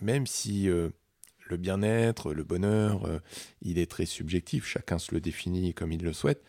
même 0.00 0.26
si 0.26 0.68
euh, 0.68 0.90
le 1.48 1.56
bien-être, 1.56 2.32
le 2.32 2.44
bonheur, 2.44 3.06
euh, 3.06 3.20
il 3.62 3.78
est 3.78 3.90
très 3.90 4.06
subjectif, 4.06 4.66
chacun 4.66 4.98
se 4.98 5.14
le 5.14 5.20
définit 5.20 5.74
comme 5.74 5.92
il 5.92 6.02
le 6.02 6.12
souhaite, 6.12 6.42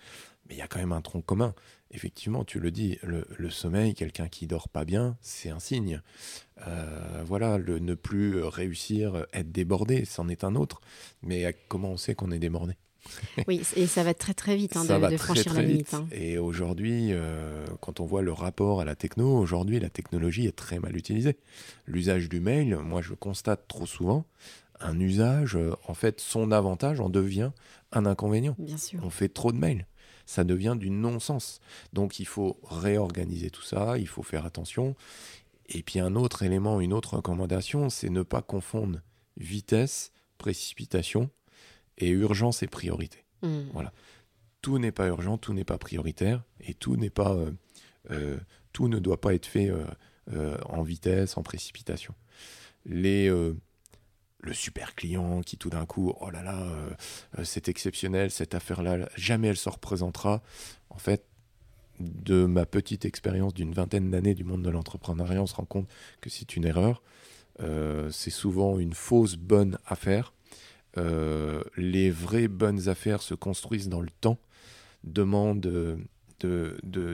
mais 0.47 0.55
il 0.55 0.57
y 0.57 0.61
a 0.61 0.67
quand 0.67 0.79
même 0.79 0.91
un 0.91 1.01
tronc 1.01 1.21
commun. 1.21 1.53
Effectivement, 1.91 2.43
tu 2.43 2.59
le 2.59 2.69
dis, 2.69 2.99
le, 3.01 3.49
sommeil, 3.49 3.95
quelqu'un 3.95 4.27
qui 4.27 4.45
dort 4.45 4.69
pas 4.69 4.85
bien, 4.85 5.17
c'est 5.21 5.49
un 5.49 5.59
signe. 5.59 6.01
Euh, 6.67 7.23
voilà, 7.25 7.57
le 7.57 7.79
ne 7.79 7.95
plus 7.95 8.43
réussir, 8.43 9.25
être 9.33 9.51
débordé, 9.51 10.05
c'en 10.05 10.29
est 10.29 10.43
un 10.43 10.53
autre. 10.55 10.81
Mais 11.23 11.57
comment 11.67 11.91
on 11.91 11.97
sait 11.97 12.13
qu'on 12.13 12.31
est 12.31 12.37
débordé? 12.37 12.75
oui, 13.47 13.61
et 13.75 13.87
ça 13.87 14.03
va 14.03 14.13
très 14.13 14.33
très 14.33 14.55
vite 14.55 14.75
hein, 14.75 14.85
de, 14.85 15.17
franchir 15.17 15.53
la 15.53 15.61
limite. 15.61 15.93
Hein. 15.93 16.07
Et 16.11 16.37
aujourd'hui, 16.37 17.09
euh, 17.11 17.65
quand 17.81 17.99
on 17.99 18.05
voit 18.05 18.21
le 18.21 18.33
rapport 18.33 18.81
à 18.81 18.85
la 18.85 18.95
techno, 18.95 19.37
aujourd'hui 19.37 19.79
la 19.79 19.89
technologie 19.89 20.47
est 20.47 20.55
très 20.55 20.79
mal 20.79 20.95
utilisée. 20.95 21.37
L'usage 21.85 22.29
du 22.29 22.39
mail, 22.39 22.77
moi 22.77 23.01
je 23.01 23.13
constate 23.13 23.67
trop 23.67 23.85
souvent 23.85 24.25
un 24.79 24.99
usage, 24.99 25.55
euh, 25.55 25.75
en 25.87 25.93
fait, 25.93 26.19
son 26.19 26.51
avantage 26.51 26.99
en 26.99 27.09
devient 27.09 27.51
un 27.91 28.05
inconvénient. 28.05 28.55
Bien 28.57 28.77
sûr. 28.77 28.99
On 29.03 29.09
fait 29.09 29.29
trop 29.29 29.51
de 29.51 29.57
mails. 29.57 29.85
Ça 30.25 30.43
devient 30.43 30.75
du 30.79 30.89
non-sens. 30.89 31.59
Donc 31.93 32.19
il 32.19 32.25
faut 32.25 32.59
réorganiser 32.63 33.49
tout 33.49 33.63
ça, 33.63 33.97
il 33.97 34.07
faut 34.07 34.23
faire 34.23 34.45
attention. 34.45 34.95
Et 35.69 35.83
puis 35.83 35.99
un 35.99 36.15
autre 36.15 36.43
élément, 36.43 36.81
une 36.81 36.93
autre 36.93 37.15
recommandation, 37.15 37.89
c'est 37.89 38.09
ne 38.09 38.23
pas 38.23 38.41
confondre 38.41 38.99
vitesse, 39.37 40.11
précipitation 40.37 41.29
et 41.99 42.09
urgence 42.09 42.63
et 42.63 42.67
priorité. 42.67 43.23
Hmm. 43.41 43.69
Voilà. 43.73 43.93
Tout 44.61 44.77
n'est 44.79 44.91
pas 44.91 45.07
urgent, 45.07 45.37
tout 45.37 45.53
n'est 45.53 45.63
pas 45.63 45.77
prioritaire, 45.77 46.43
et 46.59 46.73
tout 46.73 46.97
n'est 46.97 47.09
pas, 47.09 47.33
euh, 47.33 47.51
euh, 48.11 48.37
tout 48.73 48.87
ne 48.87 48.99
doit 48.99 49.21
pas 49.21 49.33
être 49.33 49.45
fait 49.45 49.71
euh, 50.33 50.57
en 50.65 50.81
vitesse, 50.81 51.37
en 51.37 51.43
précipitation. 51.43 52.13
Les, 52.85 53.29
le 53.29 54.53
super 54.53 54.95
client 54.95 55.41
qui 55.41 55.57
tout 55.57 55.69
d'un 55.69 55.85
coup, 55.85 56.13
oh 56.19 56.29
là 56.29 56.41
là, 56.41 56.65
c'est 57.43 57.67
exceptionnel, 57.67 58.31
cette 58.31 58.55
affaire-là, 58.55 59.09
jamais 59.15 59.49
elle 59.49 59.57
se 59.57 59.69
représentera. 59.69 60.41
En 60.89 60.97
fait, 60.97 61.25
de 61.99 62.45
ma 62.45 62.65
petite 62.65 63.03
expérience 63.03 63.53
d'une 63.53 63.73
vingtaine 63.73 64.09
d'années 64.09 64.33
du 64.33 64.45
monde 64.45 64.63
de 64.63 64.69
l'entrepreneuriat, 64.69 65.41
on 65.41 65.45
se 65.45 65.55
rend 65.55 65.65
compte 65.65 65.89
que 66.21 66.29
c'est 66.29 66.55
une 66.55 66.65
erreur. 66.65 67.03
c'est 68.11 68.29
souvent 68.29 68.79
une 68.79 68.93
fausse 68.93 69.35
bonne 69.35 69.77
affaire 69.85 70.33
les 70.95 72.11
vraies 72.11 72.47
bonnes 72.47 72.89
affaires 72.89 73.21
se 73.21 73.33
construisent 73.33 73.89
dans 73.89 74.01
le 74.01 74.09
temps, 74.21 74.37
demandent 75.03 75.61
de, 75.61 75.97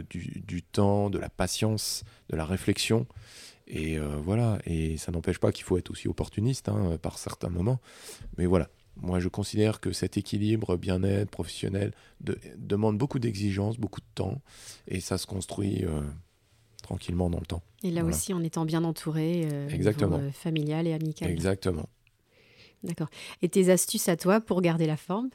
du, 0.10 0.64
temps, 0.64 1.10
de 1.10 1.20
la 1.20 1.30
patience, 1.30 2.04
de 2.30 2.36
la 2.36 2.46
réflexion. 2.46 3.08
Et 3.68 3.98
euh, 3.98 4.16
voilà, 4.18 4.60
et 4.66 4.98
ça 4.98 5.12
n'empêche 5.12 5.40
pas 5.40 5.52
qu'il 5.52 5.66
faut 5.66 5.78
être 5.78 5.90
aussi 5.90 6.08
opportuniste 6.08 6.70
hein, 6.70 6.98
par 7.02 7.18
certains 7.18 7.50
moments. 7.50 7.80
Mais 8.38 8.46
voilà, 8.46 8.70
moi 8.96 9.20
je 9.20 9.28
considère 9.28 9.80
que 9.80 9.92
cet 9.92 10.18
équilibre 10.18 10.78
bien-être 10.78 11.32
professionnel 11.32 11.92
demande 12.58 12.98
beaucoup 12.98 13.18
d'exigences, 13.18 13.80
beaucoup 13.80 14.02
de 14.02 14.06
temps, 14.14 14.42
et 14.88 15.00
ça 15.00 15.18
se 15.18 15.26
construit 15.26 15.84
euh, 15.84 16.02
tranquillement 16.84 17.32
dans 17.32 17.40
le 17.40 17.48
temps. 17.48 17.64
Et 17.84 17.90
là 17.90 18.06
aussi 18.06 18.34
en 18.34 18.44
étant 18.44 18.66
bien 18.66 18.84
entouré, 18.84 19.48
Exactement. 19.70 20.22
familial 20.32 20.86
et 20.86 20.94
amical. 20.94 21.32
Exactement. 21.32 21.90
D'accord. 22.86 23.10
Et 23.42 23.50
tes 23.50 23.70
astuces 23.72 24.08
à 24.10 24.16
toi 24.16 24.40
pour 24.40 24.62
garder 24.62 24.86
la 24.86 24.98
forme? 24.98 25.30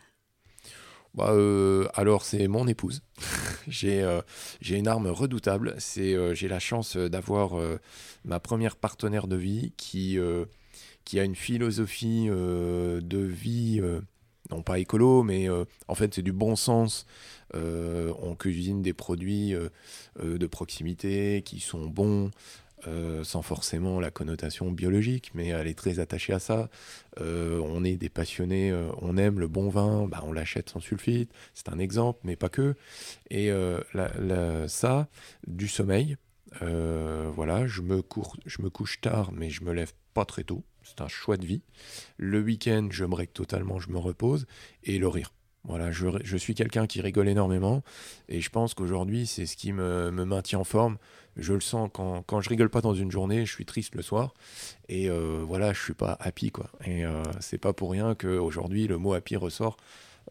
Bah, 1.14 1.32
euh, 1.32 1.88
alors 1.94 2.24
c'est 2.24 2.46
mon 2.46 2.68
épouse. 2.68 3.02
j'ai 3.68 4.00
euh, 4.02 4.20
j'ai 4.60 4.76
une 4.76 4.86
arme 4.86 5.08
redoutable. 5.08 5.74
C'est 5.78 6.14
euh, 6.14 6.34
j'ai 6.34 6.46
la 6.46 6.60
chance 6.60 6.96
d'avoir 6.96 7.52
ma 8.24 8.40
première 8.40 8.76
partenaire 8.76 9.26
de 9.26 9.36
vie 9.36 9.72
qui 9.76 10.18
qui 11.04 11.18
a 11.18 11.24
une 11.24 11.34
philosophie 11.34 12.28
de 12.28 13.18
vie 13.18 13.80
non 14.50 14.62
pas 14.62 14.78
écolo, 14.78 15.22
mais 15.22 15.48
en 15.88 15.94
fait 15.94 16.14
c'est 16.14 16.22
du 16.22 16.32
bon 16.32 16.54
sens. 16.54 17.06
on 17.54 18.36
cuisine 18.38 18.82
des 18.82 18.92
produits 18.92 19.54
de 20.22 20.46
proximité 20.46 21.42
qui 21.44 21.60
sont 21.60 21.86
bons. 21.86 22.30
Euh, 22.86 23.24
sans 23.24 23.42
forcément 23.42 24.00
la 24.00 24.10
connotation 24.10 24.72
biologique, 24.72 25.32
mais 25.34 25.48
elle 25.48 25.66
est 25.66 25.78
très 25.78 25.98
attachée 25.98 26.32
à 26.32 26.38
ça. 26.38 26.70
Euh, 27.20 27.60
on 27.62 27.84
est 27.84 27.96
des 27.96 28.08
passionnés, 28.08 28.70
euh, 28.70 28.90
on 29.02 29.18
aime 29.18 29.38
le 29.38 29.48
bon 29.48 29.68
vin, 29.68 30.06
bah, 30.06 30.22
on 30.24 30.32
l'achète 30.32 30.70
sans 30.70 30.80
sulfite, 30.80 31.30
c'est 31.52 31.68
un 31.68 31.78
exemple, 31.78 32.20
mais 32.24 32.36
pas 32.36 32.48
que. 32.48 32.74
Et 33.30 33.50
ça, 34.68 35.08
du 35.46 35.68
sommeil, 35.68 36.16
voilà, 36.60 37.66
je 37.66 37.82
me, 37.82 38.00
couche 38.00 39.00
tard, 39.00 39.32
mais 39.32 39.50
je 39.50 39.62
me 39.62 39.72
lève 39.72 39.92
pas 40.14 40.24
très 40.24 40.44
tôt, 40.44 40.64
c'est 40.82 41.00
un 41.02 41.08
choix 41.08 41.36
de 41.36 41.44
vie. 41.44 41.62
Le 42.16 42.40
week-end, 42.40 42.88
je 42.90 43.04
me 43.04 43.10
break 43.10 43.32
totalement, 43.34 43.78
je 43.78 43.90
me 43.90 43.98
repose, 43.98 44.46
et 44.84 44.98
le 44.98 45.08
rire. 45.08 45.32
Voilà, 45.64 45.92
je, 45.92 46.08
je 46.24 46.36
suis 46.36 46.54
quelqu'un 46.54 46.86
qui 46.86 47.00
rigole 47.00 47.28
énormément 47.28 47.82
et 48.28 48.40
je 48.40 48.50
pense 48.50 48.74
qu'aujourd'hui, 48.74 49.26
c'est 49.26 49.46
ce 49.46 49.56
qui 49.56 49.72
me, 49.72 50.10
me, 50.10 50.24
maintient 50.24 50.60
en 50.60 50.64
forme. 50.64 50.96
Je 51.36 51.52
le 51.52 51.60
sens 51.60 51.90
quand, 51.92 52.22
quand 52.22 52.40
je 52.40 52.48
rigole 52.48 52.70
pas 52.70 52.80
dans 52.80 52.94
une 52.94 53.10
journée, 53.10 53.44
je 53.44 53.52
suis 53.52 53.66
triste 53.66 53.94
le 53.94 54.02
soir 54.02 54.34
et 54.88 55.10
euh, 55.10 55.42
voilà, 55.46 55.72
je 55.72 55.82
suis 55.82 55.94
pas 55.94 56.16
happy 56.20 56.50
quoi. 56.50 56.70
Et 56.84 57.04
euh, 57.04 57.22
c'est 57.40 57.58
pas 57.58 57.72
pour 57.72 57.90
rien 57.90 58.14
qu'aujourd'hui 58.14 58.86
le 58.86 58.96
mot 58.96 59.12
happy 59.12 59.36
ressort 59.36 59.76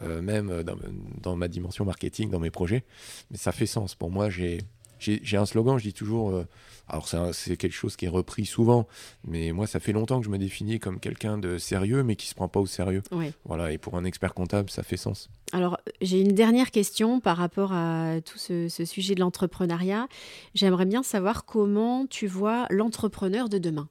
euh, 0.02 0.22
même 0.22 0.64
dans, 0.64 0.78
dans, 1.22 1.36
ma 1.36 1.48
dimension 1.48 1.86
marketing, 1.86 2.30
dans 2.30 2.40
mes 2.40 2.52
projets. 2.52 2.84
Mais 3.32 3.38
ça 3.38 3.52
fait 3.52 3.66
sens. 3.66 3.96
Pour 3.96 4.12
moi, 4.12 4.30
j'ai 4.30 4.60
j'ai 5.00 5.38
un 5.38 5.46
slogan, 5.46 5.78
je 5.78 5.84
dis 5.84 5.94
toujours, 5.94 6.32
euh, 6.32 6.46
alors 6.88 7.08
c'est 7.34 7.58
quelque 7.58 7.74
chose 7.74 7.96
qui 7.96 8.06
est 8.06 8.10
repris 8.10 8.46
souvent, 8.46 8.88
mais 9.24 9.52
moi 9.52 9.68
ça 9.68 9.80
fait 9.80 9.92
longtemps 9.92 10.20
que 10.20 10.26
je 10.26 10.32
me 10.32 10.38
définis 10.38 10.80
comme 10.80 11.00
quelqu'un 11.00 11.38
de 11.38 11.58
sérieux, 11.58 12.04
mais 12.04 12.16
qui 12.16 12.28
se 12.28 12.36
prend 12.36 12.48
pas 12.48 12.60
au 12.60 12.66
sérieux. 12.66 13.04
Voilà, 13.46 13.72
et 13.72 13.78
pour 13.78 13.96
un 13.96 14.04
expert 14.04 14.34
comptable, 14.34 14.70
ça 14.70 14.84
fait 14.84 14.98
sens. 14.98 15.30
Alors 15.52 15.80
j'ai 16.02 16.22
une 16.22 16.34
dernière 16.34 16.72
question 16.72 17.20
par 17.20 17.38
rapport 17.38 17.74
à 17.74 18.22
tout 18.24 18.38
ce, 18.38 18.68
sujet 18.68 19.16
de 19.16 19.20
l'entrepreneuriat. 19.20 20.08
J'aimerais 20.54 20.86
bien 20.86 21.04
savoir 21.04 21.46
comment 21.46 22.06
tu 22.08 22.28
vois 22.28 22.66
l'entrepreneur 22.70 23.50
de 23.50 23.58
demain. 23.58 23.90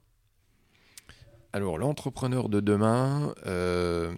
Alors 1.51 1.77
l'entrepreneur 1.77 2.47
de 2.47 2.59
demain, 2.59 3.33
euh, 3.47 4.13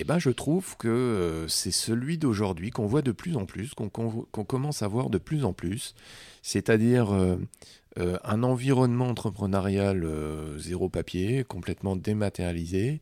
eh 0.00 0.04
ben, 0.04 0.18
je 0.18 0.30
trouve 0.30 0.76
que 0.76 0.88
euh, 0.88 1.48
c'est 1.48 1.72
celui 1.72 2.18
d'aujourd'hui 2.18 2.70
qu'on 2.70 2.86
voit 2.86 3.02
de 3.02 3.10
plus 3.10 3.36
en 3.36 3.46
plus, 3.46 3.74
qu'on 3.74 3.88
commence 3.90 4.82
à 4.82 4.88
voir 4.88 5.10
de 5.10 5.18
plus 5.18 5.44
en 5.44 5.52
plus, 5.52 5.94
c'est-à-dire 6.40 7.12
euh, 7.12 7.36
euh, 7.98 8.16
un 8.22 8.44
environnement 8.44 9.08
entrepreneurial 9.08 10.06
zéro 10.56 10.88
papier, 10.88 11.42
complètement 11.42 11.96
dématérialisé, 11.96 13.00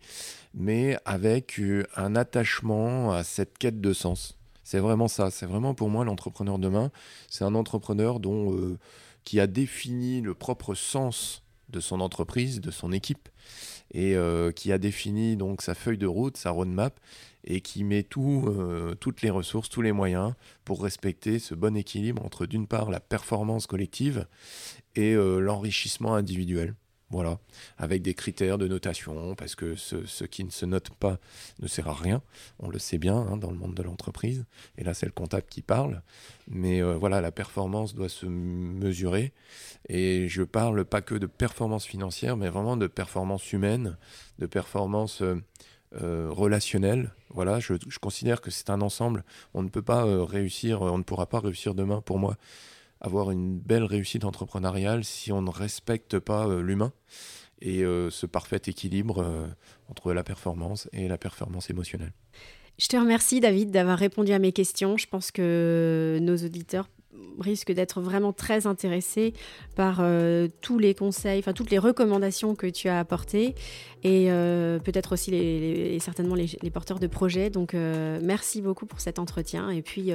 mais 0.54 0.96
avec 1.04 1.60
un 1.96 2.16
attachement 2.16 3.12
à 3.12 3.24
cette 3.24 3.58
quête 3.58 3.80
de 3.80 3.92
sens. 3.92 4.38
C'est 4.62 4.80
vraiment 4.80 5.06
ça, 5.06 5.30
c'est 5.30 5.46
vraiment 5.46 5.74
pour 5.74 5.90
moi 5.90 6.04
l'entrepreneur 6.04 6.58
demain, 6.58 6.90
c'est 7.28 7.44
un 7.44 7.54
entrepreneur 7.54 8.20
dont, 8.20 8.78
qui 9.24 9.38
a 9.38 9.46
défini 9.46 10.22
le 10.22 10.32
propre 10.32 10.74
sens 10.74 11.42
de 11.68 11.80
son 11.80 12.00
entreprise, 12.00 12.60
de 12.60 12.70
son 12.70 12.90
équipe, 12.92 13.28
et 13.92 14.16
euh, 14.16 14.52
qui 14.52 14.72
a 14.72 14.78
défini 14.78 15.36
donc 15.36 15.62
sa 15.62 15.74
feuille 15.74 15.98
de 15.98 16.06
route, 16.06 16.36
sa 16.36 16.50
roadmap, 16.50 16.98
et 17.44 17.60
qui 17.60 17.84
met 17.84 18.06
euh, 18.16 18.94
toutes 18.94 19.22
les 19.22 19.30
ressources, 19.30 19.68
tous 19.68 19.82
les 19.82 19.92
moyens 19.92 20.34
pour 20.64 20.82
respecter 20.82 21.38
ce 21.38 21.54
bon 21.54 21.76
équilibre 21.76 22.24
entre 22.24 22.46
d'une 22.46 22.66
part 22.66 22.90
la 22.90 23.00
performance 23.00 23.66
collective 23.66 24.26
et 24.96 25.14
euh, 25.14 25.38
l'enrichissement 25.38 26.14
individuel. 26.14 26.74
Voilà, 27.10 27.38
avec 27.78 28.02
des 28.02 28.14
critères 28.14 28.58
de 28.58 28.66
notation, 28.66 29.36
parce 29.36 29.54
que 29.54 29.76
ce, 29.76 30.24
qui 30.24 30.42
ne 30.42 30.50
se 30.50 30.66
note 30.66 30.90
pas 30.90 31.18
ne 31.60 31.68
sert 31.68 31.86
à 31.86 31.94
rien. 31.94 32.20
On 32.58 32.68
le 32.68 32.80
sait 32.80 32.98
bien 32.98 33.16
hein, 33.16 33.36
dans 33.36 33.52
le 33.52 33.56
monde 33.56 33.74
de 33.74 33.82
l'entreprise. 33.84 34.44
Et 34.76 34.82
là, 34.82 34.92
c'est 34.92 35.06
le 35.06 35.12
comptable 35.12 35.46
qui 35.48 35.62
parle. 35.62 36.02
Mais 36.48 36.82
euh, 36.82 36.96
voilà, 36.96 37.20
la 37.20 37.30
performance 37.30 37.94
doit 37.94 38.08
se 38.08 38.26
mesurer. 38.26 39.32
Et 39.88 40.26
je 40.26 40.42
parle 40.42 40.84
pas 40.84 41.00
que 41.00 41.14
de 41.14 41.26
performance 41.26 41.86
financière, 41.86 42.36
mais 42.36 42.48
vraiment 42.48 42.76
de 42.76 42.88
performance 42.88 43.52
humaine, 43.52 43.96
de 44.40 44.46
performance 44.46 45.22
euh, 45.22 45.36
euh, 46.02 46.26
relationnelle. 46.28 47.12
Voilà, 47.30 47.60
je, 47.60 47.74
je, 47.86 47.98
considère 48.00 48.40
que 48.40 48.50
c'est 48.50 48.68
un 48.68 48.80
ensemble. 48.80 49.22
On 49.54 49.62
ne 49.62 49.68
peut 49.68 49.82
pas 49.82 50.04
réussir, 50.24 50.82
on 50.82 50.98
ne 50.98 51.04
pourra 51.04 51.26
pas 51.26 51.38
réussir 51.38 51.74
demain 51.74 52.00
pour 52.00 52.18
moi 52.18 52.36
avoir 53.06 53.30
une 53.30 53.58
belle 53.58 53.84
réussite 53.84 54.24
entrepreneuriale 54.24 55.04
si 55.04 55.32
on 55.32 55.42
ne 55.42 55.50
respecte 55.50 56.18
pas 56.18 56.46
euh, 56.46 56.60
l'humain 56.60 56.92
et 57.60 57.84
euh, 57.84 58.10
ce 58.10 58.26
parfait 58.26 58.60
équilibre 58.66 59.22
euh, 59.22 59.46
entre 59.88 60.12
la 60.12 60.22
performance 60.22 60.88
et 60.92 61.08
la 61.08 61.18
performance 61.18 61.70
émotionnelle. 61.70 62.12
Je 62.78 62.88
te 62.88 62.96
remercie 62.96 63.40
David 63.40 63.70
d'avoir 63.70 63.98
répondu 63.98 64.32
à 64.32 64.38
mes 64.38 64.52
questions. 64.52 64.98
Je 64.98 65.06
pense 65.06 65.30
que 65.30 66.18
nos 66.20 66.36
auditeurs 66.36 66.88
risque 67.40 67.72
d'être 67.72 68.00
vraiment 68.00 68.32
très 68.32 68.66
intéressé 68.66 69.34
par 69.74 69.98
euh, 70.00 70.48
tous 70.60 70.78
les 70.78 70.94
conseils, 70.94 71.38
enfin 71.38 71.52
toutes 71.52 71.70
les 71.70 71.78
recommandations 71.78 72.54
que 72.54 72.66
tu 72.66 72.88
as 72.88 72.98
apportées 72.98 73.54
et 74.02 74.30
euh, 74.30 74.78
peut-être 74.78 75.12
aussi 75.12 75.30
les, 75.30 75.98
certainement 76.00 76.34
les, 76.34 76.70
porteurs 76.70 76.98
de 76.98 77.06
projets. 77.06 77.50
Donc 77.50 77.74
euh, 77.74 78.20
merci 78.22 78.62
beaucoup 78.62 78.86
pour 78.86 79.00
cet 79.00 79.18
entretien 79.18 79.70
et 79.70 79.82
puis 79.82 80.12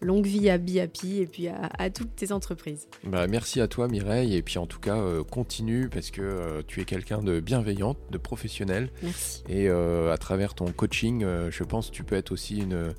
longue 0.00 0.26
vie 0.26 0.50
à 0.50 0.58
Biapi 0.58 1.18
et 1.18 1.26
puis 1.26 1.48
à, 1.48 1.90
toutes 1.90 2.14
tes 2.14 2.32
entreprises. 2.32 2.88
Bah, 3.04 3.26
merci 3.26 3.60
à 3.60 3.68
toi 3.68 3.88
Mireille 3.88 4.36
et 4.36 4.42
puis 4.42 4.58
en 4.58 4.66
tout 4.66 4.80
cas 4.80 5.02
continue 5.30 5.88
parce 5.88 6.10
que 6.10 6.62
tu 6.66 6.80
es 6.80 6.84
quelqu'un 6.84 7.22
de 7.22 7.40
bienveillante, 7.40 7.98
de 8.10 8.18
professionnel. 8.18 8.90
Merci. 9.02 9.42
Et 9.48 9.68
à 9.68 10.16
travers 10.18 10.54
ton 10.54 10.66
coaching, 10.66 11.24
je 11.50 11.64
pense 11.64 11.90
que 11.90 11.94
tu 11.94 12.04
peux 12.04 12.16
être 12.16 12.32
aussi 12.32 12.58
une, 12.58 12.94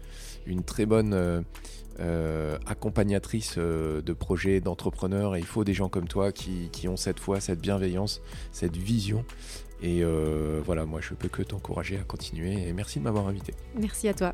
une 0.45 0.63
très 0.63 0.85
bonne 0.85 1.45
euh, 1.99 2.57
accompagnatrice 2.65 3.55
euh, 3.57 4.01
de 4.01 4.13
projets, 4.13 4.59
d'entrepreneurs. 4.59 5.35
Et 5.35 5.39
il 5.39 5.45
faut 5.45 5.63
des 5.63 5.73
gens 5.73 5.89
comme 5.89 6.07
toi 6.07 6.31
qui, 6.31 6.87
ont 6.87 6.97
cette 6.97 7.19
foi, 7.19 7.39
cette 7.39 7.59
bienveillance, 7.59 8.21
cette 8.51 8.75
vision. 8.75 9.25
Et 9.81 10.03
euh, 10.03 10.61
voilà, 10.65 10.85
moi 10.85 11.01
je 11.01 11.13
peux 11.13 11.29
que 11.29 11.41
t'encourager 11.41 11.97
à 11.97 12.03
continuer. 12.03 12.67
Et 12.67 12.73
merci 12.73 12.99
de 12.99 13.03
m'avoir 13.03 13.27
invité. 13.27 13.53
Merci 13.77 14.07
à 14.07 14.13
toi. 14.13 14.33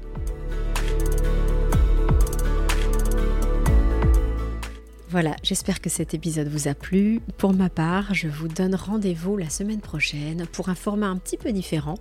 Voilà, 5.12 5.36
j'espère 5.44 5.82
que 5.82 5.90
cet 5.90 6.14
épisode 6.14 6.48
vous 6.48 6.70
a 6.70 6.74
plu. 6.74 7.20
Pour 7.38 7.52
ma 7.52 7.68
part, 7.68 8.14
je 8.14 8.30
vous 8.30 8.48
donne 8.48 8.76
rendez-vous 8.76 9.36
la 9.36 9.50
semaine 9.50 9.82
prochaine 9.82 10.46
pour 10.54 10.70
un 10.70 10.76
format 10.76 11.08
un 11.08 11.18
petit 11.18 11.36
peu 11.36 11.52
différent, 11.52 11.96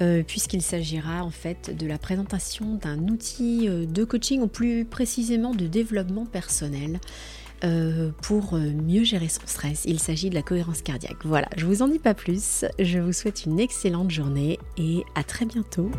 euh, 0.00 0.22
puisqu'il 0.22 0.62
s'agira 0.62 1.24
en 1.24 1.32
fait 1.32 1.76
de 1.76 1.88
la 1.88 1.98
présentation 1.98 2.74
d'un 2.74 3.08
outil 3.08 3.68
euh, 3.68 3.84
de 3.84 4.04
coaching, 4.04 4.42
ou 4.42 4.46
plus 4.46 4.84
précisément 4.84 5.54
de 5.54 5.66
développement 5.66 6.24
personnel. 6.24 7.00
Euh, 7.64 8.10
pour 8.20 8.54
mieux 8.54 9.02
gérer 9.02 9.30
son 9.30 9.40
stress. 9.46 9.84
Il 9.86 9.98
s'agit 9.98 10.28
de 10.28 10.34
la 10.34 10.42
cohérence 10.42 10.82
cardiaque. 10.82 11.24
Voilà, 11.24 11.48
je 11.56 11.64
vous 11.64 11.80
en 11.80 11.88
dis 11.88 11.98
pas 11.98 12.12
plus. 12.12 12.66
Je 12.78 12.98
vous 12.98 13.14
souhaite 13.14 13.46
une 13.46 13.58
excellente 13.58 14.10
journée 14.10 14.58
et 14.76 15.04
à 15.14 15.24
très 15.24 15.46
bientôt. 15.46 15.90